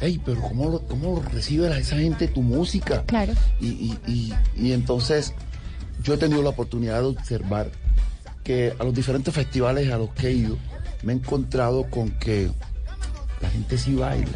[0.00, 3.02] hey, pero ¿cómo, lo, cómo lo recibe la- esa gente tu música?
[3.06, 3.32] Claro.
[3.60, 5.32] Y, y- y- y entonces
[6.02, 7.70] yo he tenido la oportunidad de observar
[8.44, 10.58] que a los diferentes festivales a los que he ido
[11.02, 12.50] me he encontrado con que
[13.40, 14.28] la gente sí baila,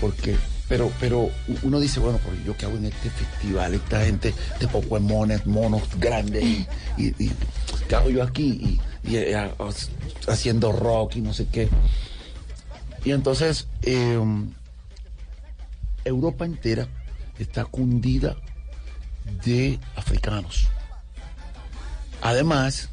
[0.00, 0.36] porque
[0.68, 1.30] pero pero
[1.62, 5.82] uno dice, bueno, pero yo qué hago en este festival, esta gente de Pokémones, monos
[5.98, 7.32] grandes y, y-
[7.88, 9.50] qué hago yo aquí y, y, eh,
[10.26, 11.68] haciendo rock y no sé qué.
[13.04, 14.18] Y entonces eh,
[16.04, 16.88] Europa entera
[17.38, 18.36] está cundida
[19.44, 20.68] de africanos.
[22.22, 22.88] Además,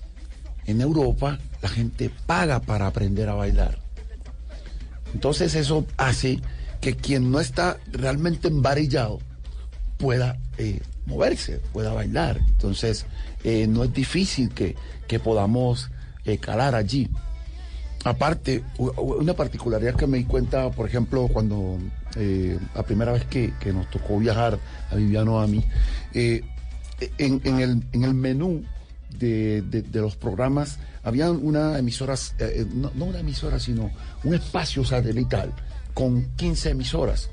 [0.66, 3.78] en Europa la gente paga para aprender a bailar.
[5.14, 6.40] Entonces eso hace
[6.82, 9.20] que quien no está realmente embarillado
[9.98, 12.40] pueda eh, moverse, pueda bailar.
[12.40, 13.06] Entonces
[13.44, 14.76] eh, no es difícil que,
[15.08, 15.90] que podamos
[16.26, 17.10] eh, calar allí.
[18.04, 21.78] Aparte, una particularidad que me di cuenta, por ejemplo, cuando
[22.74, 24.58] la primera vez que, que nos tocó viajar
[24.90, 25.64] a Viviano a mí,
[26.14, 26.50] en,
[27.60, 28.64] el, en el menú
[29.20, 32.16] de, de- los programas había una emisora,
[32.74, 33.92] no, no una emisora, sino
[34.24, 35.54] un espacio satelital
[35.94, 37.30] con 15 emisoras.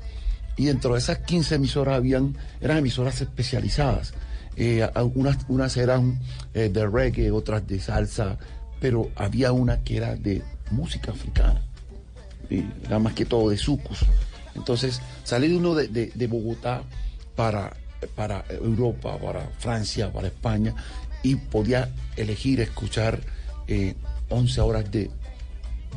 [0.57, 4.13] Y dentro de esas 15 emisoras habían, eran emisoras especializadas.
[4.57, 6.19] Eh, a- unas, eran
[6.53, 8.37] eh, de reggae, otras de salsa,
[8.81, 10.41] pero había una que era de
[10.71, 11.61] música africana.
[12.49, 13.99] Y era más que todo de sucus.
[14.55, 16.81] Entonces, salir uno de, de- de Bogotá
[17.35, 17.71] para,
[18.15, 20.75] para Europa, para Francia, para España,
[21.23, 23.19] y podía elegir escuchar
[23.67, 23.95] eh,
[24.29, 25.09] 11 horas de,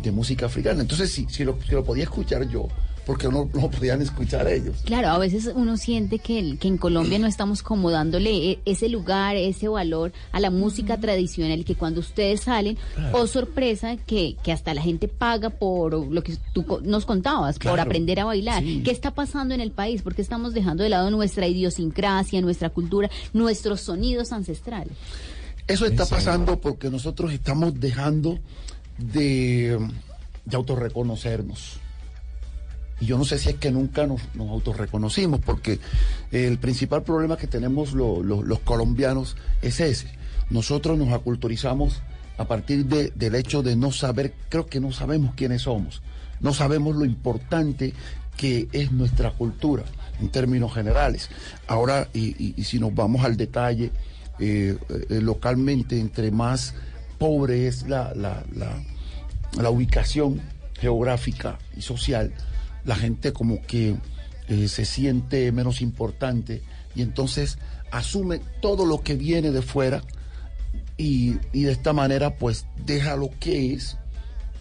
[0.02, 0.80] de música africana.
[0.82, 2.68] Entonces, sí, si lo, si lo podía escuchar yo,
[3.04, 4.76] porque no no lo podían escuchar ellos.
[4.84, 8.88] Claro, a veces uno siente que, que en Colombia no estamos como dándole e- ese
[8.88, 13.18] lugar, ese valor a la música tradicional y que cuando ustedes salen, Claro.
[13.18, 17.80] oh sorpresa, que, que hasta la gente paga por lo que tú nos contabas, por
[17.80, 18.62] aprender a bailar.
[18.62, 18.82] Sí.
[18.84, 20.02] ¿Qué está pasando en el país?
[20.02, 24.92] Porque estamos dejando de lado nuestra idiosincrasia, nuestra cultura, nuestros sonidos ancestrales.
[25.66, 28.38] Eso está pasando porque nosotros estamos dejando
[28.98, 29.78] de,
[30.44, 31.78] de autorreconocernos.
[33.00, 35.80] Y yo no sé si es que nunca nos, nos autorreconocimos, porque
[36.30, 40.06] el principal problema que tenemos lo- lo- los colombianos es ese.
[40.50, 42.00] Nosotros nos aculturizamos
[42.38, 46.00] a partir de- del hecho de no saber, creo que no sabemos quiénes somos,
[46.40, 47.92] no sabemos lo importante
[48.36, 49.82] que es nuestra cultura
[50.20, 51.28] en términos generales.
[51.66, 53.90] Ahora, y si nos vamos al detalle,
[54.38, 54.76] eh,
[55.10, 56.74] eh, localmente, entre más
[57.22, 58.42] pobre es la, la-
[59.56, 60.40] la- ubicación
[60.80, 62.32] geográfica y social,
[62.84, 63.94] la gente como que
[64.48, 66.62] eh, se siente menos importante
[66.96, 67.58] y entonces
[67.92, 70.02] asume todo lo que viene de fuera
[70.96, 73.96] y, y de esta manera pues deja lo que es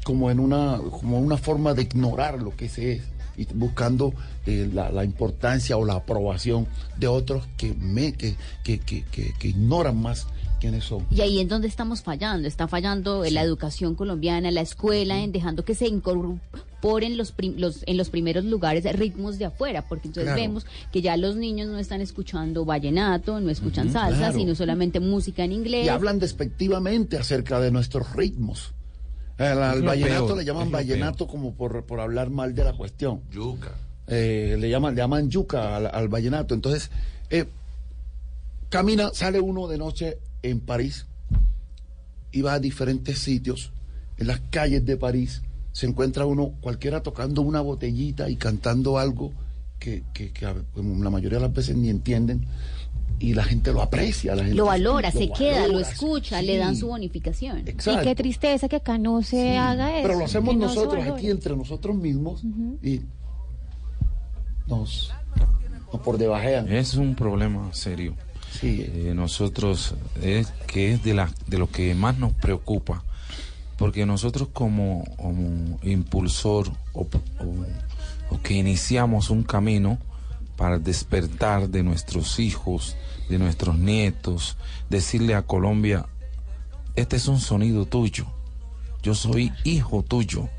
[0.03, 3.01] como en una, como una forma de ignorar lo que se es
[3.38, 4.14] y buscando
[4.45, 9.03] eh, la, la importancia o la aprobación de otros que, me, que, que, que-
[9.39, 10.28] que ignoran más
[10.62, 11.05] quiénes son.
[11.12, 12.47] Y ahí es donde estamos fallando.
[12.47, 15.88] Está fallando en la educación colombiana, la escuela, en dejando que se
[16.80, 20.41] por en los, prim- los en los primeros lugares ritmos de afuera, porque entonces Claro.
[20.41, 24.38] vemos que ya los niños no están escuchando vallenato, no escuchan salsa, claro.
[24.38, 25.86] sino solamente música en inglés.
[25.86, 28.74] Y hablan despectivamente acerca de nuestros ritmos.
[29.38, 33.22] Al, vallenato peor, le llaman vallenato como por, por hablar mal de la cuestión.
[33.32, 33.74] Yuca.
[34.07, 36.53] Eh, le llaman, le llaman yuca al, al vallenato.
[36.53, 36.91] Entonces,
[37.32, 37.45] eh,
[38.70, 41.05] camina, sale uno de noche en París
[42.41, 43.71] va a diferentes sitios,
[44.17, 45.41] en las calles de París,
[45.73, 49.31] se encuentra uno, cualquiera tocando una botellita y cantando algo
[49.79, 52.45] que, que- que a- la mayoría de las veces ni entienden
[53.19, 54.33] y la gente lo aprecia.
[54.35, 56.45] La gente lo valora, se queda, lo escucha, sí.
[56.45, 57.59] le dan su bonificación.
[57.59, 57.63] Y
[58.03, 60.07] qué tristeza que acá no se haga eso.
[60.07, 62.43] Pero lo hacemos no nosotros aquí entre nosotros mismos
[62.81, 63.01] y
[64.67, 65.11] nos,
[65.91, 66.71] nos por debajean.
[66.71, 68.15] Es un problema serio.
[68.64, 73.04] Eh, nosotros, es que es de, la, de lo que más nos preocupa,
[73.78, 75.04] porque nosotros como,
[75.84, 77.66] impulsor o, o-
[78.30, 79.97] o que iniciamos un camino
[80.58, 82.95] para despertar de nuestros hijos,
[83.30, 84.58] de nuestros nietos,
[84.89, 86.06] decirle a Colombia,
[86.95, 88.26] este es un sonido tuyo,
[89.02, 90.49] yo soy hijo tuyo.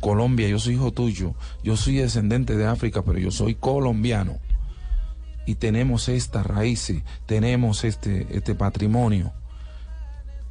[0.00, 1.34] Colombia, yo soy hijo tuyo.
[1.64, 4.38] Yo soy descendente de África, pero yo soy colombiano.
[5.48, 9.32] Y tenemos estas raíces, tenemos este, este patrimonio.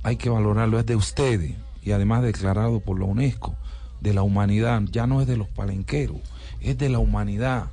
[0.02, 1.54] Hay que valorarlo, es de ustedes.
[1.84, 3.56] Y además declarado por la UNESCO,
[4.02, 4.82] de la humanidad.
[4.92, 6.18] Ya no es de los palenqueros,
[6.62, 7.68] es de la humanidad.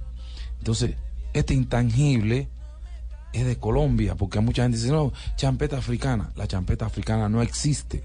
[0.59, 0.97] Entonces,
[1.33, 2.49] este intangible
[3.33, 6.31] es de Colombia, porque mucha gente dice, no, champeta africana.
[6.37, 8.05] La champeta africana no existe.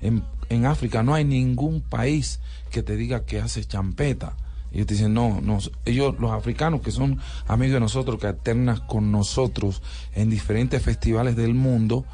[0.00, 2.38] En, en África no hay ningún país
[2.70, 4.36] que te diga que hace champeta.
[4.72, 8.80] Ellos te dicen, no, no, ellos, los africanos que son amigos de nosotros, que alternan
[8.86, 9.82] con nosotros
[10.14, 12.04] en diferentes festivales del mundo,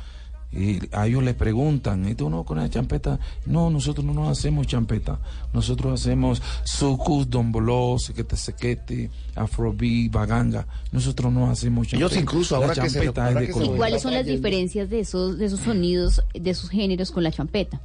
[0.57, 3.19] y a ellos les preguntan, ¿y tú no con la champeta?
[3.45, 5.19] No, nosotros no nos hacemos champeta.
[5.53, 10.65] Nosotros hacemos sucus, domboló, sequete, sequete, afrobeat, baganga.
[10.93, 12.07] Nosotros no hacemos champeta.
[12.15, 14.15] Ellos incluso, ahora la que se- champeta ahora es de que se- ¿Y cuáles son
[14.15, 17.81] las diferencias de esos, de esos sonidos, de esos géneros con la champeta?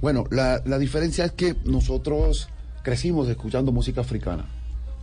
[0.00, 2.48] Bueno, la, la diferencia es que nosotros
[2.82, 4.46] crecimos escuchando música africana.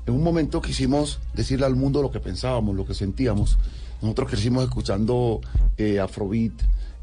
[0.05, 3.57] En un momento quisimos decirle al mundo lo que pensábamos, lo que sentíamos.
[4.01, 5.41] Nosotros crecimos escuchando
[5.78, 6.53] eh, Afrobeat,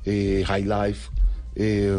[0.05, 1.11] eh, High Life,
[1.57, 1.97] eh,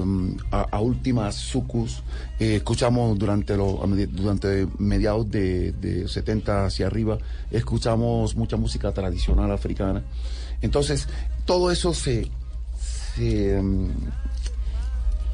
[0.52, 2.04] a, últimas sucus.
[2.40, 3.80] escuchamos durante, los,
[4.12, 7.20] durante mediados de, de 70 hacia arriba,
[7.52, 10.04] escuchamos mucha música tradicional africana.
[10.62, 11.08] Entonces,
[11.46, 12.30] todo eso se,
[13.16, 13.90] se, mm,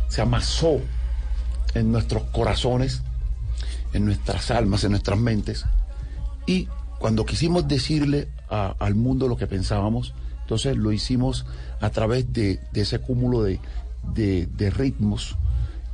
[0.09, 0.81] se amasó
[1.73, 3.01] en nuestros corazones,
[3.93, 5.65] en nuestras almas, en nuestras mentes.
[6.45, 6.67] Y
[6.99, 11.45] cuando quisimos decirle al mundo lo que pensábamos, entonces lo hicimos
[11.79, 13.59] a través de, ese cúmulo de,
[14.13, 15.37] de- ritmos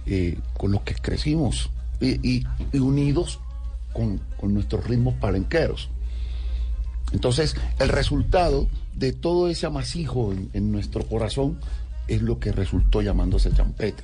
[0.06, 1.70] eh, con los que crecimos
[2.02, 3.40] y, unidos
[3.94, 5.90] con, con nuestros ritmos palenqueros.
[7.14, 11.60] Entonces, el resultado de todo ese amasijo en, en nuestro corazón
[12.08, 14.04] es lo que resultó llamándose champeta.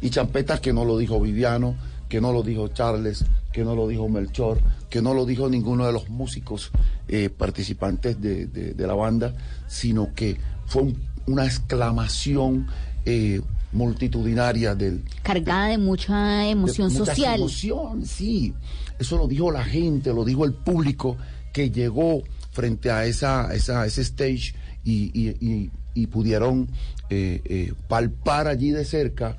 [0.00, 1.76] Y champeta que no lo dijo Viviano,
[2.12, 4.60] que no lo dijo Charles, que no lo dijo Melchor,
[4.90, 6.70] que no lo dijo ninguno de los músicos
[7.08, 9.32] eh, participantes de, de- de la banda,
[9.66, 10.36] sino que
[10.66, 12.66] fue un- una exclamación
[13.06, 13.40] eh,
[13.72, 17.36] multitudinaria del, Cargada de mucha emoción social.
[17.40, 18.52] emoción, sí.
[18.98, 21.16] Eso lo dijo la gente, lo dijo el público
[21.54, 24.54] que llegó frente a esa, esa ese stage
[24.84, 26.68] y, y- y- y pudieron
[27.08, 29.34] eh, palpar allí de cerca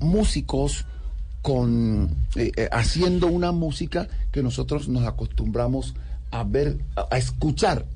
[0.00, 0.84] músicos
[1.42, 5.94] con eh, eh, haciendo una música que nosotros nos acostumbramos
[6.30, 7.86] a ver, a, escuchar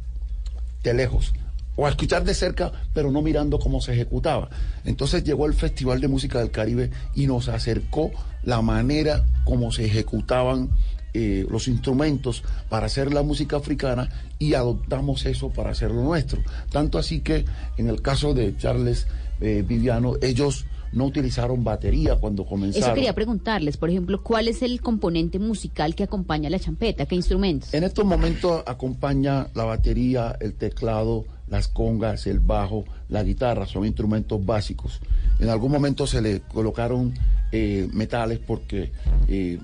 [0.82, 1.32] de lejos
[1.76, 4.48] o a escuchar de cerca, pero no mirando cómo se ejecutaba.
[4.84, 8.12] Entonces llegó el Festival de Música del Caribe y nos acercó
[8.44, 10.70] la manera como se ejecutaban
[11.12, 16.42] eh, los instrumentos para hacer la música africana y adoptamos eso para hacerlo nuestro.
[16.70, 17.44] Tanto así que
[17.76, 19.06] en el caso de Charles
[19.40, 20.64] Viviano, ellos
[20.94, 22.86] no utilizaron batería cuando comenzaron.
[22.86, 27.06] Eso quería preguntarles, por ejemplo, ¿cuál es el componente musical que acompaña la champeta?
[27.06, 27.74] ¿Qué instrumentos?
[27.74, 33.84] En estos momentos acompaña la batería, el teclado, las congas, el bajo, la guitarra, son
[33.84, 35.00] instrumentos básicos.
[35.40, 37.12] En algún momento se le colocaron
[37.50, 38.92] eh, metales porque
[39.28, 39.58] eh,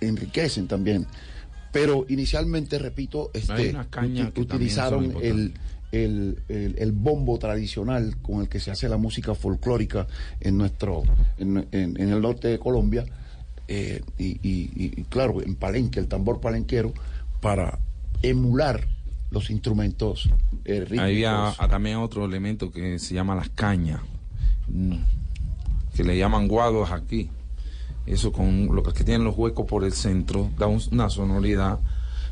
[0.00, 1.06] enriquecen también.
[1.72, 3.76] Pero inicialmente, repito, este,
[4.36, 5.52] utilizaron el.
[6.04, 10.06] El, bombo tradicional con el que se hace la música folclórica
[10.40, 11.02] en nuestro
[11.38, 13.04] en, el norte de Colombia
[13.68, 16.92] eh, y, claro en Palenque el tambor palenquero
[17.40, 17.78] para
[18.22, 18.86] emular
[19.30, 20.30] los instrumentos
[20.64, 21.04] eh, rítmicos.
[21.04, 24.00] Había también otro elemento que se llama las cañas,
[24.68, 24.94] mm,
[25.94, 27.30] que le llaman guados aquí.
[28.06, 31.80] eso con lo que tienen los huecos por el centro, da un- una sonoridad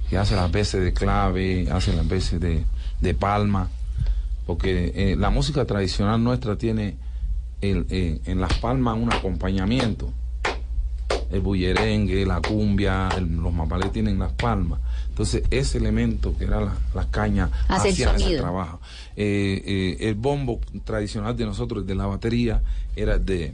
[0.09, 2.65] que hace las veces de clave, hace las veces de,
[3.05, 3.69] de palma,
[4.47, 6.97] porque eh, la música tradicional nuestra tiene
[7.61, 10.13] el, eh, en las palmas un acompañamiento.
[11.31, 14.81] El bullerengue, la cumbia, el- los mapalés tienen las palmas.
[15.09, 18.81] Entonces, ese elemento que era la, la caña Hace el hacía ese trabajo.
[19.17, 22.63] Eh, el bombo tradicional de nosotros, de la batería,
[22.97, 23.53] era de,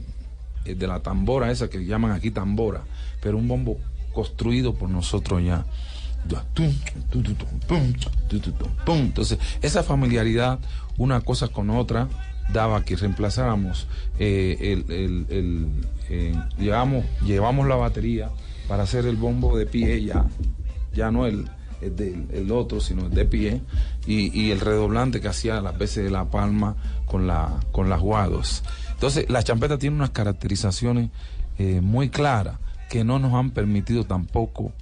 [0.65, 2.81] de la tambora, esa que llaman aquí tambora,
[3.21, 3.77] pero un bombo
[4.13, 5.65] construido por nosotros ya.
[9.07, 10.59] Entonces, esa familiaridad,
[10.97, 12.07] una cosa con otra,
[12.53, 13.87] daba que reemplazáramos
[14.19, 15.67] eh, el, el- el,
[16.09, 18.29] eh, llevamos, llevamos la batería
[18.67, 20.25] para hacer el bombo de pie ya,
[20.93, 21.47] ya no el,
[21.81, 23.61] el, del- el otro, sino el de pie,
[24.05, 27.99] y, y el redoblante que hacía las veces de la palma con, la, con las
[28.01, 28.63] guados.
[28.91, 31.09] Entonces, la champeta tiene unas caracterizaciones
[31.57, 32.57] eh, muy claras
[32.89, 34.73] que no nos han permitido tampoco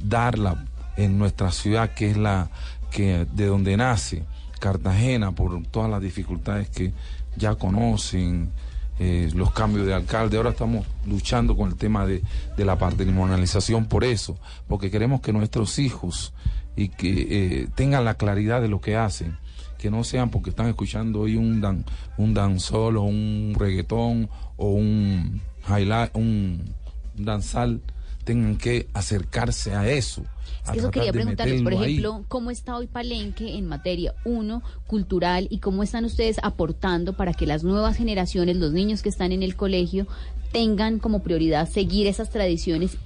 [0.00, 0.64] darla
[0.96, 2.50] en nuestra ciudad, que es la
[2.90, 4.24] que de donde nace
[4.58, 6.92] Cartagena, por todas las dificultades que
[7.36, 8.50] ya conocen,
[8.98, 10.36] eh, los cambios de alcalde.
[10.36, 12.22] Ahora estamos luchando con el tema de,
[12.56, 14.36] de la patrimonialización por eso,
[14.66, 16.32] porque queremos que nuestros hijos
[16.74, 19.36] y que eh, tengan la claridad de lo que hacen
[19.78, 21.84] que no sean porque están escuchando hoy un dan,
[22.18, 26.74] un danzol o un reggaetón o un highlight, un
[27.14, 27.80] danzal,
[28.28, 30.22] tengan que acercarse a eso.
[30.66, 31.92] a Eso quería preguntarles, por ahí.
[31.92, 37.32] ejemplo, ¿cómo está hoy Palenque en materia, uno, cultural y cómo están ustedes aportando para
[37.32, 40.06] que las nuevas generaciones, los niños que están en el colegio,
[40.52, 42.98] tengan como prioridad seguir esas tradiciones?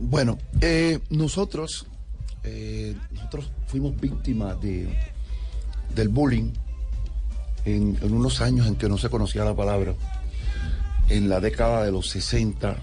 [0.00, 1.86] Bueno, eh, nosotros,
[2.42, 4.88] eh, nosotros fuimos víctimas de,
[5.94, 6.50] del bullying
[7.64, 9.94] en, en unos años en que no se conocía la palabra,
[11.10, 12.76] en la década de los 60,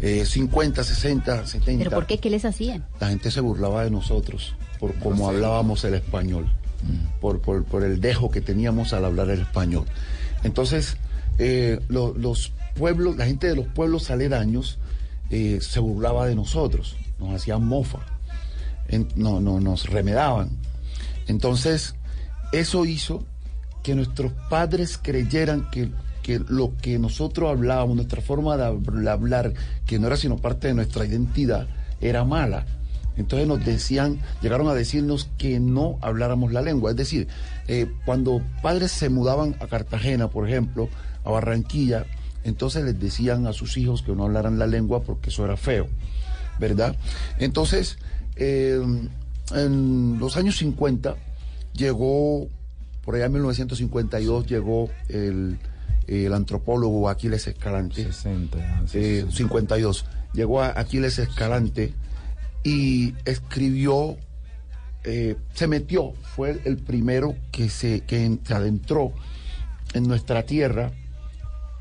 [0.00, 1.78] eh, 50, 60, 70.
[1.84, 2.18] ¿Pero por qué?
[2.18, 2.84] ¿Qué les hacían?
[3.00, 6.46] La gente se burlaba de nosotros por cómo hablábamos el español,
[7.20, 9.86] por, por- por el dejo que teníamos al hablar el español.
[10.44, 10.96] Entonces,
[11.38, 14.78] eh, lo- los pueblos, la gente de los pueblos aledaños
[15.30, 17.98] eh, se burlaba de nosotros, nos hacían mofa,
[18.88, 20.50] en- no, no, nos remedaban.
[21.26, 21.94] Entonces,
[22.52, 23.24] eso hizo
[23.82, 25.90] que nuestros padres creyeran que,
[26.28, 29.54] que lo que nosotros hablábamos, nuestra forma de hab- hablar,
[29.86, 31.66] que no era sino parte de nuestra identidad,
[32.02, 32.66] era mala.
[33.16, 36.90] Entonces nos decían, llegaron a decirnos que no habláramos la lengua.
[36.90, 37.28] Es decir,
[37.66, 40.90] eh, cuando padres se mudaban a Cartagena, por ejemplo,
[41.24, 42.04] a Barranquilla,
[42.44, 45.86] entonces les decían a sus hijos que no hablaran la lengua porque eso era feo,
[46.60, 46.94] ¿verdad?
[47.38, 47.96] Entonces,
[48.36, 48.78] eh,
[49.54, 51.16] en los años 50
[51.72, 52.48] llegó,
[53.02, 55.56] por allá en 1952 llegó el,
[56.08, 58.04] el antropólogo Aquiles Escalante.
[58.04, 60.04] 60, eh, 52.
[60.32, 61.92] Llegó a Aquiles Escalante
[62.64, 64.16] y escribió,
[65.04, 69.12] eh, se metió, fue el, primero que se, que se adentró
[69.94, 70.92] en nuestra tierra,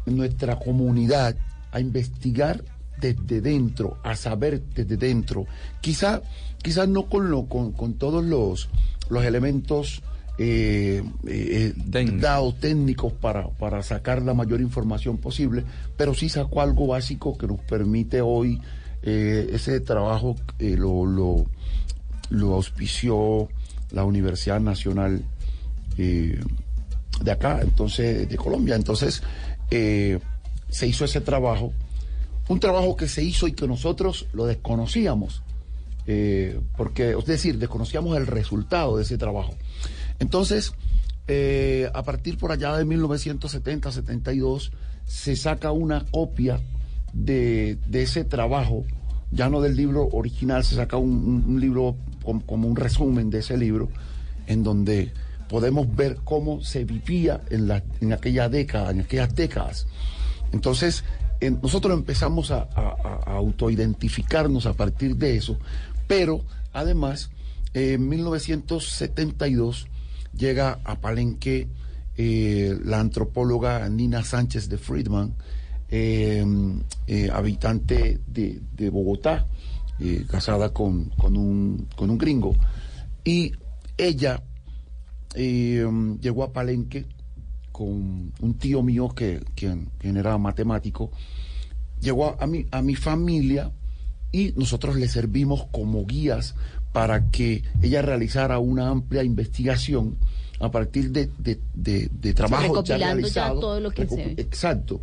[0.05, 1.36] en nuestra comunidad,
[1.72, 2.64] a investigar
[2.99, 5.45] desde dentro, a saber desde dentro.
[5.82, 6.22] Quizá,
[6.62, 8.70] quizás no con, lo, con, con todos los,
[9.10, 10.01] los elementos
[10.39, 11.73] eh, eh,
[12.19, 15.63] dados técnicos para, para sacar la mayor información posible,
[15.97, 18.61] pero sí sacó algo básico que nos permite hoy
[19.01, 21.45] eh, ese trabajo eh, lo, lo,
[22.29, 23.47] lo auspició
[23.91, 25.23] la Universidad Nacional
[25.97, 28.75] de acá, entonces, de Colombia.
[28.75, 29.23] Entonces,
[29.71, 31.73] se hizo ese trabajo,
[32.49, 35.41] un trabajo que se hizo y que nosotros lo desconocíamos,
[36.75, 39.55] porque, es decir, desconocíamos el resultado de ese trabajo.
[40.20, 40.74] Entonces,
[41.28, 44.72] eh, a partir por allá de 1970-72,
[45.05, 46.59] se saca una copia
[47.13, 48.86] de, de ese trabajo,
[49.32, 53.57] ya no del libro original, se saca un, libro com- como un resumen de ese
[53.57, 53.89] libro,
[54.47, 55.11] en donde
[55.49, 59.88] podemos ver cómo se vivía en, la, en aquella década, en aquellas décadas.
[60.51, 61.03] Entonces,
[61.39, 62.68] en- nosotros empezamos a,
[63.26, 65.57] autoidentificarnos a partir de eso,
[66.07, 66.41] pero
[66.74, 67.30] además,
[67.74, 69.88] en 1972
[70.38, 71.67] llega a Palenque
[72.15, 75.35] eh, la antropóloga Nina Sánchez de Friedman,
[75.89, 76.43] eh,
[77.07, 79.47] eh, habitante de, de Bogotá,
[79.99, 82.55] eh, casada con, con un, con un gringo.
[83.23, 83.51] Y
[83.97, 84.43] ella
[85.35, 85.85] eh,
[86.21, 87.05] llegó a Palenque
[87.71, 91.11] con un tío mío que, quien, era matemático,
[92.01, 93.71] llegó a mi, a mi familia
[94.31, 96.55] y nosotros le servimos como guías
[96.91, 100.17] para que ella realizara una amplia investigación
[100.59, 103.59] a partir de, de, de, de trabajos ya recopilando ya realizados.
[103.59, 104.35] todo lo que se ve.
[104.38, 105.01] Exacto.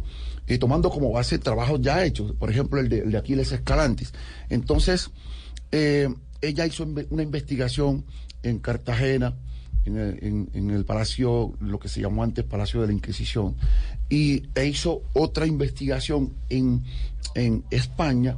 [0.49, 4.13] Y tomando como base trabajos ya hechos, por ejemplo, el de, el de Aquiles Escalantes.
[4.51, 5.11] Entonces,
[5.73, 6.09] eh,
[6.41, 8.05] ella hizo una investigación
[8.43, 9.35] en Cartagena,
[9.87, 13.55] en el, en- en el Palacio, lo que se llamó antes Palacio de la Inquisición,
[14.11, 16.83] y e hizo otra investigación en,
[17.35, 18.37] en España,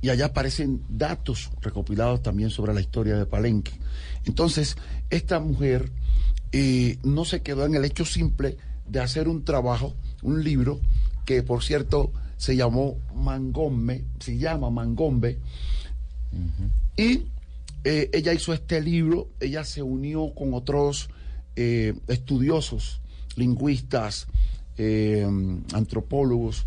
[0.00, 3.72] y allá aparecen datos recopilados también sobre la historia de Palenque.
[4.24, 4.76] Entonces,
[5.10, 5.90] esta mujer
[6.52, 10.80] eh, no se quedó en el hecho simple de hacer un trabajo, un libro,
[11.24, 15.38] que por cierto se llamó Mangombe, se llama Mangombe,
[16.96, 17.22] y
[17.84, 21.08] eh, ella hizo este libro, ella se unió con otros
[21.56, 23.00] eh, estudiosos,
[23.36, 24.26] lingüistas,
[25.72, 26.66] antropólogos,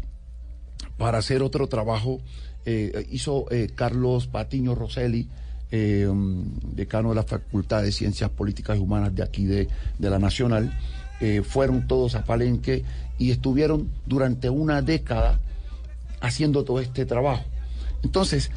[0.98, 2.20] para hacer otro trabajo.
[2.66, 5.28] Eh, hizo eh, Carlos Patiño Rosselli,
[5.72, 6.08] eh,
[6.74, 10.78] decano de la Facultad de Ciencias Políticas y Humanas de aquí de, de la Nacional.
[11.44, 12.84] fueron todos a Palenque
[13.18, 15.40] y estuvieron durante una década
[16.22, 17.44] haciendo todo este trabajo.
[18.04, 18.52] Entonces,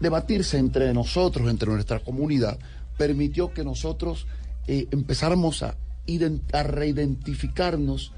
[0.00, 2.58] debatirse entre nosotros, entre nuestra comunidad,
[2.96, 4.26] permitió que nosotros
[4.66, 5.76] empezáramos a,
[6.54, 8.12] a reidentificarnos,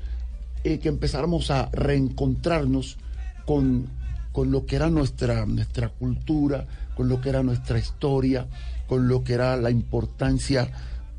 [0.63, 2.97] que empezáramos a reencontrarnos
[3.45, 3.89] con,
[4.33, 8.47] con lo que era nuestra, nuestra cultura, con lo que era nuestra historia,
[8.87, 10.71] con lo que era la importancia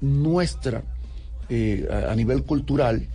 [0.02, 0.84] nuestra
[1.50, 3.08] eh, a, a nivel cultural,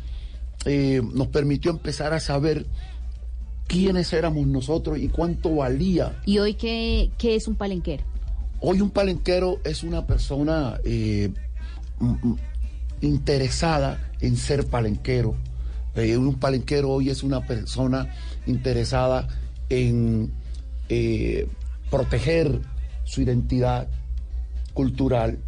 [0.65, 2.67] eh, nos permitió empezar a saber
[3.67, 8.05] quiénes éramos nosotros y cuánto valía ¿Y hoy qué, qué es un palenquero?
[8.61, 11.31] Hoy un palenquero es una persona eh,
[13.01, 15.37] interesada en ser palenquero.
[15.95, 18.15] Un palenquero hoy es una persona
[18.47, 19.29] interesada
[19.71, 20.33] en
[20.89, 21.49] eh,
[21.91, 22.61] proteger
[23.05, 23.89] su identidad
[24.75, 25.39] cultural.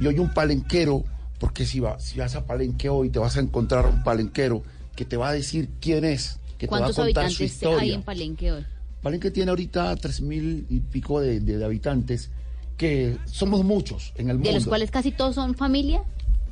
[0.00, 1.04] Y hoy un palenquero,
[1.38, 4.62] porque si, va, si vas a Palenque hoy te vas a encontrar un palenquero
[4.94, 7.80] que te va a decir quién es, que te va a ¿Cuántos contar su historia.
[7.82, 8.64] hay en Palenque hoy?
[9.02, 12.30] Palenque tiene ahorita tres mil y pico de, de- de habitantes,
[12.76, 14.50] que somos muchos en el mundo.
[14.50, 16.02] De los cuales casi todos son familia.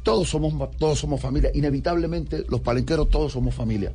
[0.03, 1.51] Todos somos, todos somos familia.
[1.55, 3.93] Inevitablemente, los palenqueros todos somos familia.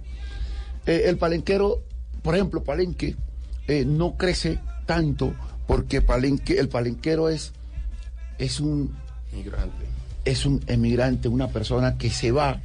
[0.86, 1.84] Eh, el palenquero,
[2.22, 3.16] por ejemplo, Palenque,
[3.68, 5.34] eh, no crece tanto
[5.68, 7.52] porque Palenque, el palenquero es,
[8.38, 8.96] es un
[9.34, 9.86] Migrante.
[10.26, 12.60] es un emigrante, una persona que se va.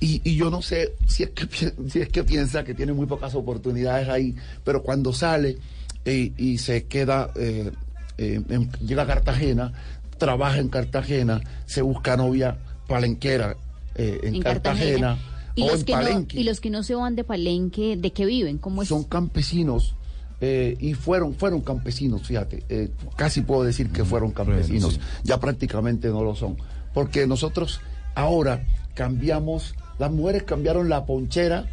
[0.00, 1.46] Y, y yo no sé si es, que,
[1.88, 5.56] si es que piensa que tiene muy pocas oportunidades ahí, pero cuando sale
[6.04, 7.70] eh, y se queda, eh,
[8.18, 9.72] eh, en- llega a Cartagena,
[10.18, 13.56] trabaja en Cartagena, se busca novia palenquera
[13.94, 15.33] eh, en, En Cartagena, Cartagena.
[15.54, 18.12] Y o los, en que no, y los que no se van de Palenque, ¿de
[18.12, 18.58] qué viven?
[18.58, 18.88] ¿Cómo es?
[18.88, 19.94] son campesinos
[20.40, 26.08] eh, y fueron fueron campesinos, fíjate, eh, casi puedo decir que fueron campesinos, ya prácticamente
[26.08, 26.56] no lo son,
[26.92, 27.80] porque nosotros
[28.14, 31.66] ahora cambiamos, las mujeres cambiaron la ponchera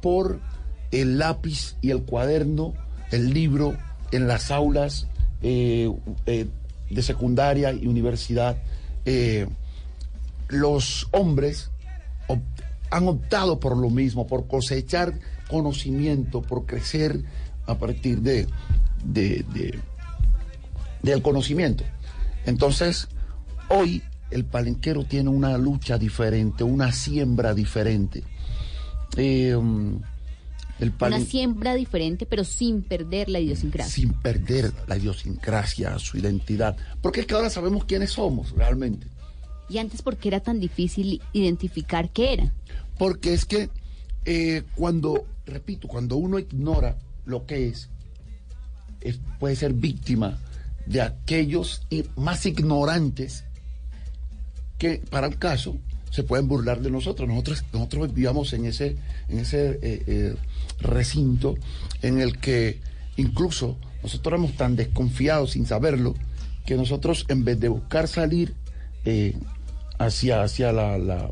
[0.00, 0.40] por
[0.90, 2.74] el lápiz y el cuaderno,
[3.10, 3.76] el libro
[4.12, 5.08] en las aulas
[5.42, 5.90] eh,
[6.26, 6.46] eh,
[6.90, 8.58] de secundaria y universidad.
[9.04, 9.48] Eh,
[10.48, 11.70] los hombres
[12.92, 15.18] han optado por lo mismo, por cosechar
[15.48, 17.22] conocimiento, por crecer
[17.66, 18.46] a partir de,
[19.04, 19.78] de- de-
[21.02, 21.84] del conocimiento.
[22.46, 23.08] Entonces,
[23.68, 28.22] hoy el palenquero tiene una lucha diferente, una siembra diferente.
[29.16, 30.00] Eh, um,
[31.00, 33.92] Una siembra diferente, pero sin perder la idiosincrasia.
[33.94, 36.76] sin perder la idiosincrasia, su identidad.
[37.00, 39.06] Porque es que ahora sabemos quiénes somos realmente.
[39.72, 42.52] Y antes, ¿por qué era tan difícil identificar qué eran?
[42.98, 43.70] Porque es que
[44.26, 47.88] eh, cuando, repito, cuando uno ignora lo que es,
[49.40, 50.38] puede ser víctima
[50.84, 53.44] de aquellos más ignorantes
[54.76, 55.78] que para el caso
[56.10, 57.26] se pueden burlar de nosotros.
[57.26, 58.96] Nosotros, nosotros vivíamos en ese,
[59.30, 60.34] en ese eh, eh,
[60.80, 61.54] recinto
[62.02, 62.78] en el que
[63.16, 66.14] incluso nosotros éramos tan desconfiados sin saberlo
[66.66, 68.54] que nosotros en vez de buscar salir
[69.04, 69.34] eh,
[70.06, 71.30] hacia, hacia la, la-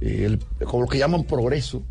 [0.00, 1.82] eh, el- como lo que llaman progreso,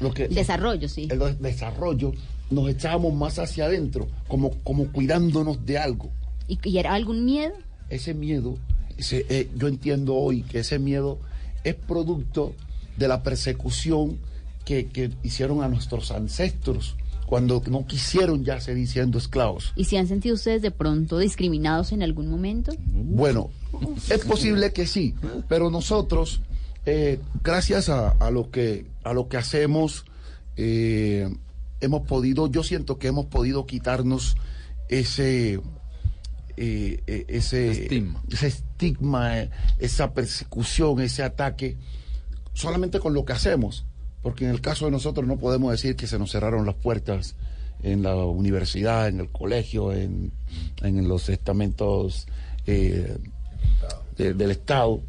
[0.00, 1.08] lo que, Desarrollo, sí.
[1.10, 2.12] el desarrollo,
[2.50, 6.10] nos echábamos más hacia adentro, como, como cuidándonos de algo.
[6.46, 7.54] ¿Y, y era algún miedo?
[7.90, 8.56] Ese miedo,
[8.96, 11.18] ese, eh, yo entiendo hoy que ese miedo
[11.64, 12.54] es producto
[12.96, 14.18] de la persecución
[14.64, 19.72] que, que hicieron a nuestros ancestros cuando no quisieron ya seguir siendo esclavos.
[19.76, 22.72] ¿Y si han sentido ustedes de pronto discriminados en algún momento?
[22.86, 23.50] Bueno,
[24.10, 25.14] es posible que sí,
[25.48, 26.40] pero nosotros,
[26.86, 30.04] eh, gracias a, a lo que a lo que hacemos,
[30.56, 31.28] eh,
[31.80, 34.36] hemos podido, yo siento que hemos podido quitarnos
[34.88, 35.60] ese
[36.60, 38.22] eh, eh, ese Estigma.
[38.32, 39.32] ese estigma,
[39.78, 41.76] esa persecución, ese ataque,
[42.52, 43.86] solamente con lo que hacemos.
[44.22, 47.36] Porque en el caso de nosotros no podemos decir que se nos cerraron las puertas
[47.84, 50.32] en la universidad, en el colegio, en,
[50.82, 52.26] en los estamentos
[52.66, 53.16] eh,
[54.16, 55.00] de- del Estado.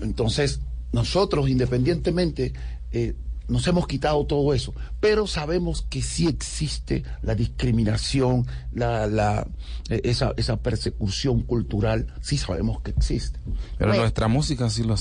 [0.00, 0.60] Entonces,
[0.92, 2.52] nosotros, independientemente,
[2.92, 3.14] eh,
[3.48, 9.46] nos hemos quitado todo eso, pero sabemos que sí existe la discriminación, la, la,
[9.90, 13.38] eh, esa, esa persecución cultural, sí sabemos que existe.
[13.78, 14.96] Pero nuestra música sí la,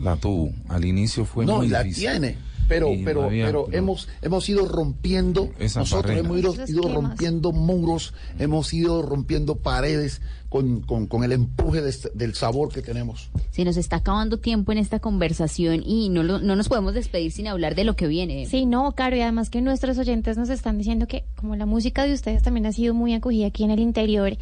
[0.00, 0.52] la tuvo.
[0.68, 2.10] Al inicio fue no, muy la difícil.
[2.10, 2.38] tiene.
[2.68, 6.20] Pero, pero, pero pero- hemos, hemos ido rompiendo, Esa nosotros barrera.
[6.26, 11.90] hemos ido, ido rompiendo muros, hemos ido rompiendo paredes con, con, con el empuje de
[11.90, 13.28] este- del sabor que tenemos.
[13.50, 17.32] Se nos está acabando tiempo en esta conversación y no, lo- no nos podemos despedir
[17.32, 18.46] sin hablar de lo que viene.
[18.46, 22.04] Sí, no, claro, y además que nuestros oyentes nos están diciendo que como la música
[22.04, 24.36] de ustedes también ha sido muy acogida aquí en el interior,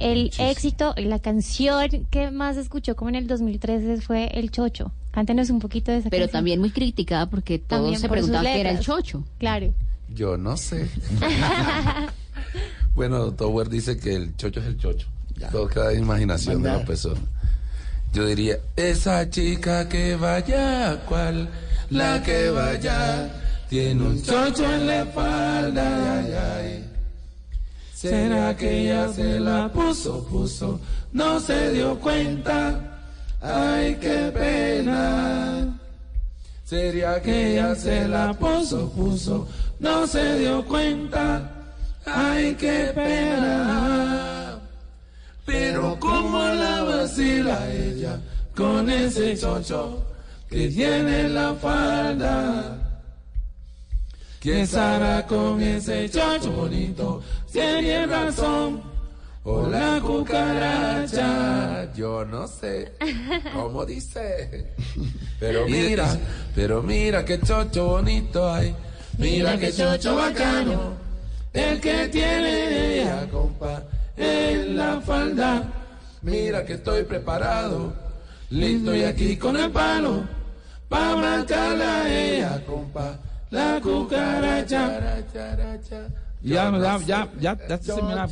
[0.00, 4.92] el éxito, la canción que más escuchó como en el 2013 fue El Chocho.
[5.10, 6.38] Cántenos un poquito de esa Pero canción.
[6.38, 9.24] también muy criticada porque todos También se por preguntaban qué era el chocho.
[9.38, 9.72] Claro.
[10.14, 10.88] Yo no sé.
[12.94, 15.08] bueno, Tower dice que el chocho es el chocho.
[15.50, 17.20] Todo queda de imaginación de la persona.
[18.12, 21.48] Yo diría, esa chica que vaya, ¿cuál?
[21.90, 23.30] La que vaya,
[23.68, 26.84] tiene un chocho en la espalda, ay, ay.
[27.96, 30.78] ¿Será que ella se la puso, puso?
[31.14, 33.00] No se dio cuenta,
[33.40, 35.80] ay, qué pena.
[36.62, 39.48] Sería que ella se la puso, puso,
[39.80, 41.50] no se dio cuenta.
[42.04, 44.58] Ay, qué pena.
[45.46, 48.20] Pero como la vacila ella
[48.54, 50.04] con ese chocho
[50.50, 52.85] que tiene en la falda.
[54.46, 57.20] ¿Quién estará con ese chocho bonito?
[57.50, 58.80] Tiene razón.
[59.42, 61.92] O la cucaracha.
[61.94, 62.92] Yo no sé.
[63.52, 64.72] ¿Cómo dice?
[65.40, 66.16] Pero mira,
[66.54, 68.72] pero mira qué chocho bonito hay.
[69.18, 70.92] Mira qué chocho bacano.
[71.52, 73.82] El que tiene ella, compa,
[74.16, 75.64] en la falda.
[76.22, 77.92] Mira que estoy preparado.
[78.50, 80.22] Listo y aquí con el palo.
[80.88, 83.18] Pa' marcarle a ella, compa.
[83.50, 85.24] La cucaracha.
[86.42, 88.28] Ya, ya, ya, ya, ya se me la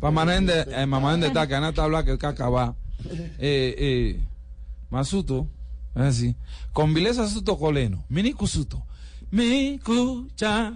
[0.00, 2.74] eh, mamá de ta kana tabla que kakaba.
[3.40, 4.20] Eh, eh,
[4.88, 5.48] masuto,
[5.96, 6.36] es así.
[6.72, 8.80] Con vileza suto coleno, mini kusuto.
[9.32, 10.72] Mi kucha.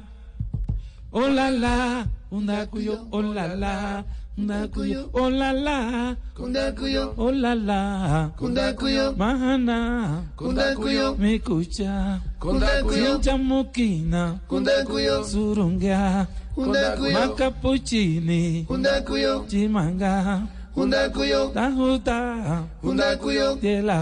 [1.12, 4.04] Oh la la, unda cuyo, oh la la.
[4.38, 6.16] Unda cuyo, oh la la.
[6.34, 8.30] Kunda cuyo, oh la la.
[8.36, 10.24] Kunda cuyo, Mahana.
[10.36, 12.20] Kunda cuyo, Mi kucha.
[12.38, 14.38] Kunda cuyo, Chamukina.
[14.46, 16.28] Kunda cuyo, Surunga.
[16.54, 18.64] Kunda cuyo, Macapuccini.
[18.68, 20.46] Kunda cuyo, Chimanga.
[20.74, 22.68] Kunda cuyo, Tajuta.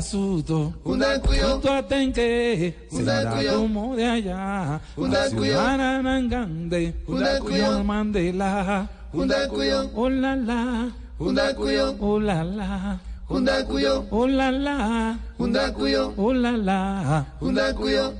[0.03, 0.73] Suto.
[0.83, 2.75] Kunda cuyo, Suto atenque.
[2.91, 4.81] Kunda Senda cuyo, como de allá.
[4.97, 6.93] Kunda cuyo, Ciudadana Nangande.
[7.07, 8.89] Kunda cuyo, Mandela.
[9.15, 10.89] Kunda cuyo, Oh la la.
[11.19, 12.99] Kunda cuyo, Oh la la.
[13.29, 15.17] Kunda cuyo, Oh la la.
[15.39, 17.25] Kunda cuyo, Oh la la.
[17.39, 18.13] Kunda cuyo.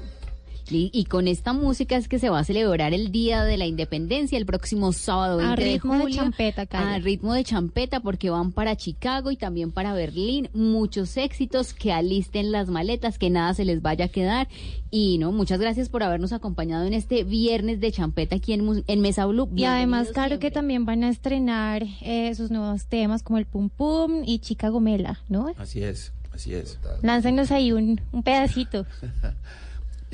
[0.71, 3.67] Y, y con esta música es que se va a celebrar el Día de la
[3.67, 6.95] Independencia el próximo sábado 20 A ritmo de champeta, Cari.
[6.95, 10.49] A ritmo de champeta porque van para Chicago y también para Berlín.
[10.55, 14.49] Muchos éxitos, que alisten las maletas, que nada se les vaya a quedar.
[14.91, 19.01] Y no, muchas gracias por habernos acompañado en este viernes de champeta aquí en, en
[19.01, 19.49] Mesa Blue.
[19.55, 23.69] Y además, claro que también van a estrenar eh, sus nuevos temas como el Pum
[23.69, 25.53] Pum y Chica Gomela, ¿no?
[25.59, 26.79] Así es, así es.
[27.03, 28.87] Láncenos ahí un, un pedacito.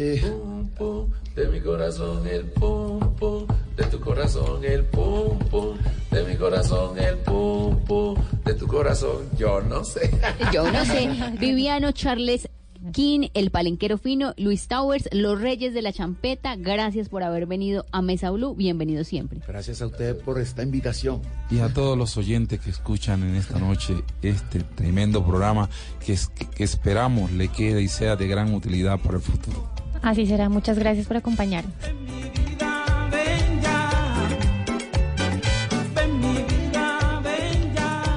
[0.00, 3.46] Pum, pum, de mi corazón el pum, pum,
[3.76, 5.76] de tu corazón el pum, pum,
[6.10, 10.10] de mi corazón el pum, pum, de tu corazón, yo no sé.
[10.54, 11.10] Yo no sé.
[11.38, 12.48] Viviano, Charles
[12.94, 16.56] King, el palenquero fino, Luis Towers, los reyes de la champeta.
[16.56, 18.54] Gracias por haber venido a Mesa Blue.
[18.54, 19.40] Bienvenido siempre.
[19.46, 21.20] Gracias a ustedes por esta invitación.
[21.50, 25.68] Y a todos los oyentes que escuchan en esta noche este tremendo programa
[26.04, 29.68] que, es- que esperamos le quede y sea de gran utilidad para el futuro.
[30.02, 30.48] Así será.
[30.48, 31.74] Muchas gracias por acompañarnos.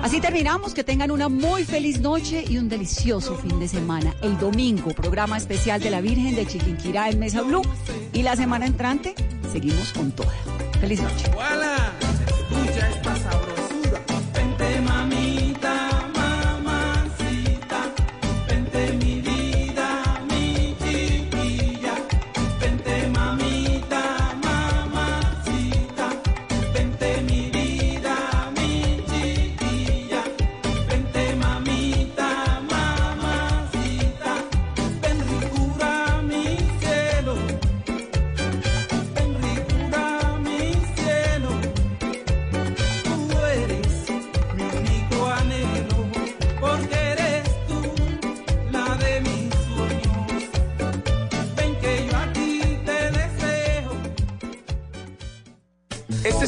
[0.01, 4.13] Así terminamos, que tengan una muy feliz noche y un delicioso fin de semana.
[4.21, 7.63] El domingo, programa especial de la Virgen de Chiquinquirá en Mesa Blue.
[8.13, 9.15] Y la semana entrante,
[9.51, 10.33] seguimos con toda.
[10.79, 11.31] Feliz noche.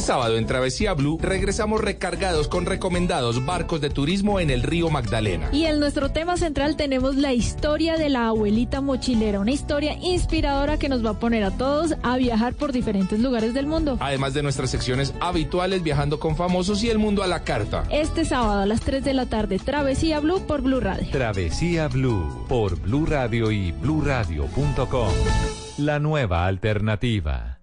[0.06, 5.48] Sábado en Travesía Blue regresamos recargados con recomendados barcos de turismo en el río Magdalena.
[5.50, 10.78] Y en nuestro tema central tenemos la historia de la abuelita mochilera, una historia inspiradora
[10.78, 13.96] que nos va a poner a todos a viajar por diferentes lugares del mundo.
[13.98, 17.82] Además de nuestras secciones habituales viajando con famosos y el mundo a la carta.
[17.90, 21.08] Este sábado a las 3 de la tarde, Travesía Blue por Blue Radio.
[21.10, 25.10] Travesía Blue por Blue Radio y bluradio.com.
[25.78, 27.55] La nueva alternativa.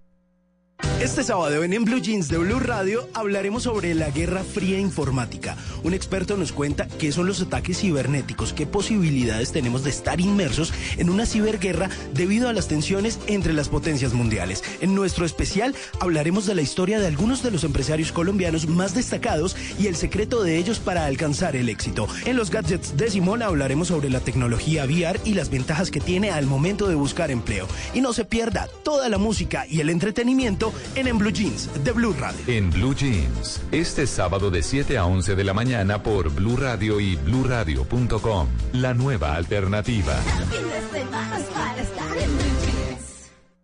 [1.03, 5.57] Este sábado en En Blue Jeans de Blue Radio hablaremos sobre la Guerra Fría Informática.
[5.83, 10.71] Un experto nos cuenta qué son los ataques cibernéticos, qué posibilidades tenemos de estar inmersos
[10.95, 14.63] en una ciberguerra debido a las tensiones entre las potencias mundiales.
[14.79, 19.57] En nuestro especial hablaremos de la historia de algunos de los empresarios colombianos más destacados
[19.77, 22.07] y el secreto de ellos para alcanzar el éxito.
[22.23, 26.31] En los gadgets de Simón hablaremos sobre la tecnología VR y las ventajas que tiene
[26.31, 27.67] al momento de buscar empleo.
[27.93, 31.91] Y no se pierda toda la música y el entretenimiento en En Blue Jeans de
[31.91, 32.39] Blue Radio.
[32.47, 36.99] En Blue Jeans, este sábado de 7 a 11 de la mañana por Blue Radio
[36.99, 38.47] y bluradio.com.
[38.73, 40.15] La nueva alternativa.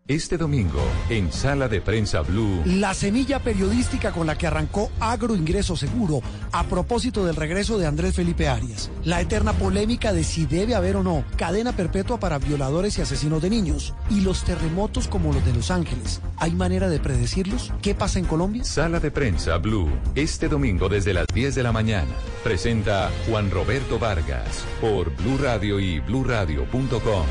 [0.10, 0.82] Este domingo,
[1.12, 6.22] en Sala de Prensa Blue, La semilla periodística con la que arrancó Agro Ingreso Seguro
[6.52, 8.90] a propósito del regreso de Andrés Felipe Arias.
[9.04, 13.44] La eterna polémica de si debe haber o no cadena perpetua para violadores y asesinos
[13.44, 13.94] de niños.
[14.10, 16.24] Y los terremotos como los de Los Ángeles.
[16.38, 17.72] ¿Hay manera de predecirlos?
[17.84, 18.64] ¿Qué pasa en Colombia?
[18.64, 22.16] Sala de Prensa Blue, este domingo desde las 10 de la mañana.
[22.44, 27.26] Presenta Juan Roberto Vargas por Blue Radio y bluradio.com.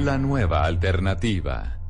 [0.00, 1.83] La nueva alternativa.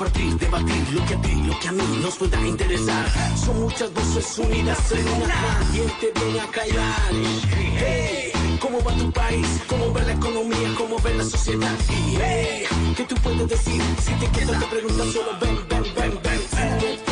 [0.00, 3.06] Compartir, debatir lo que a ti, lo que a mí nos pueda interesar.
[3.36, 5.60] Son muchas voces unidas en una.
[5.72, 6.48] ¿Quién te viene a?
[7.78, 9.46] Hey, ¿cómo va tu país?
[9.66, 10.74] ¿Cómo va la economía?
[10.76, 11.76] ¿Cómo va la sociedad?
[11.88, 13.82] Y ¿qué tú puedes decir?
[14.02, 16.40] Si te quedas te preguntas solo ven, ven, ven, ven.
[16.50, 17.09] Súbete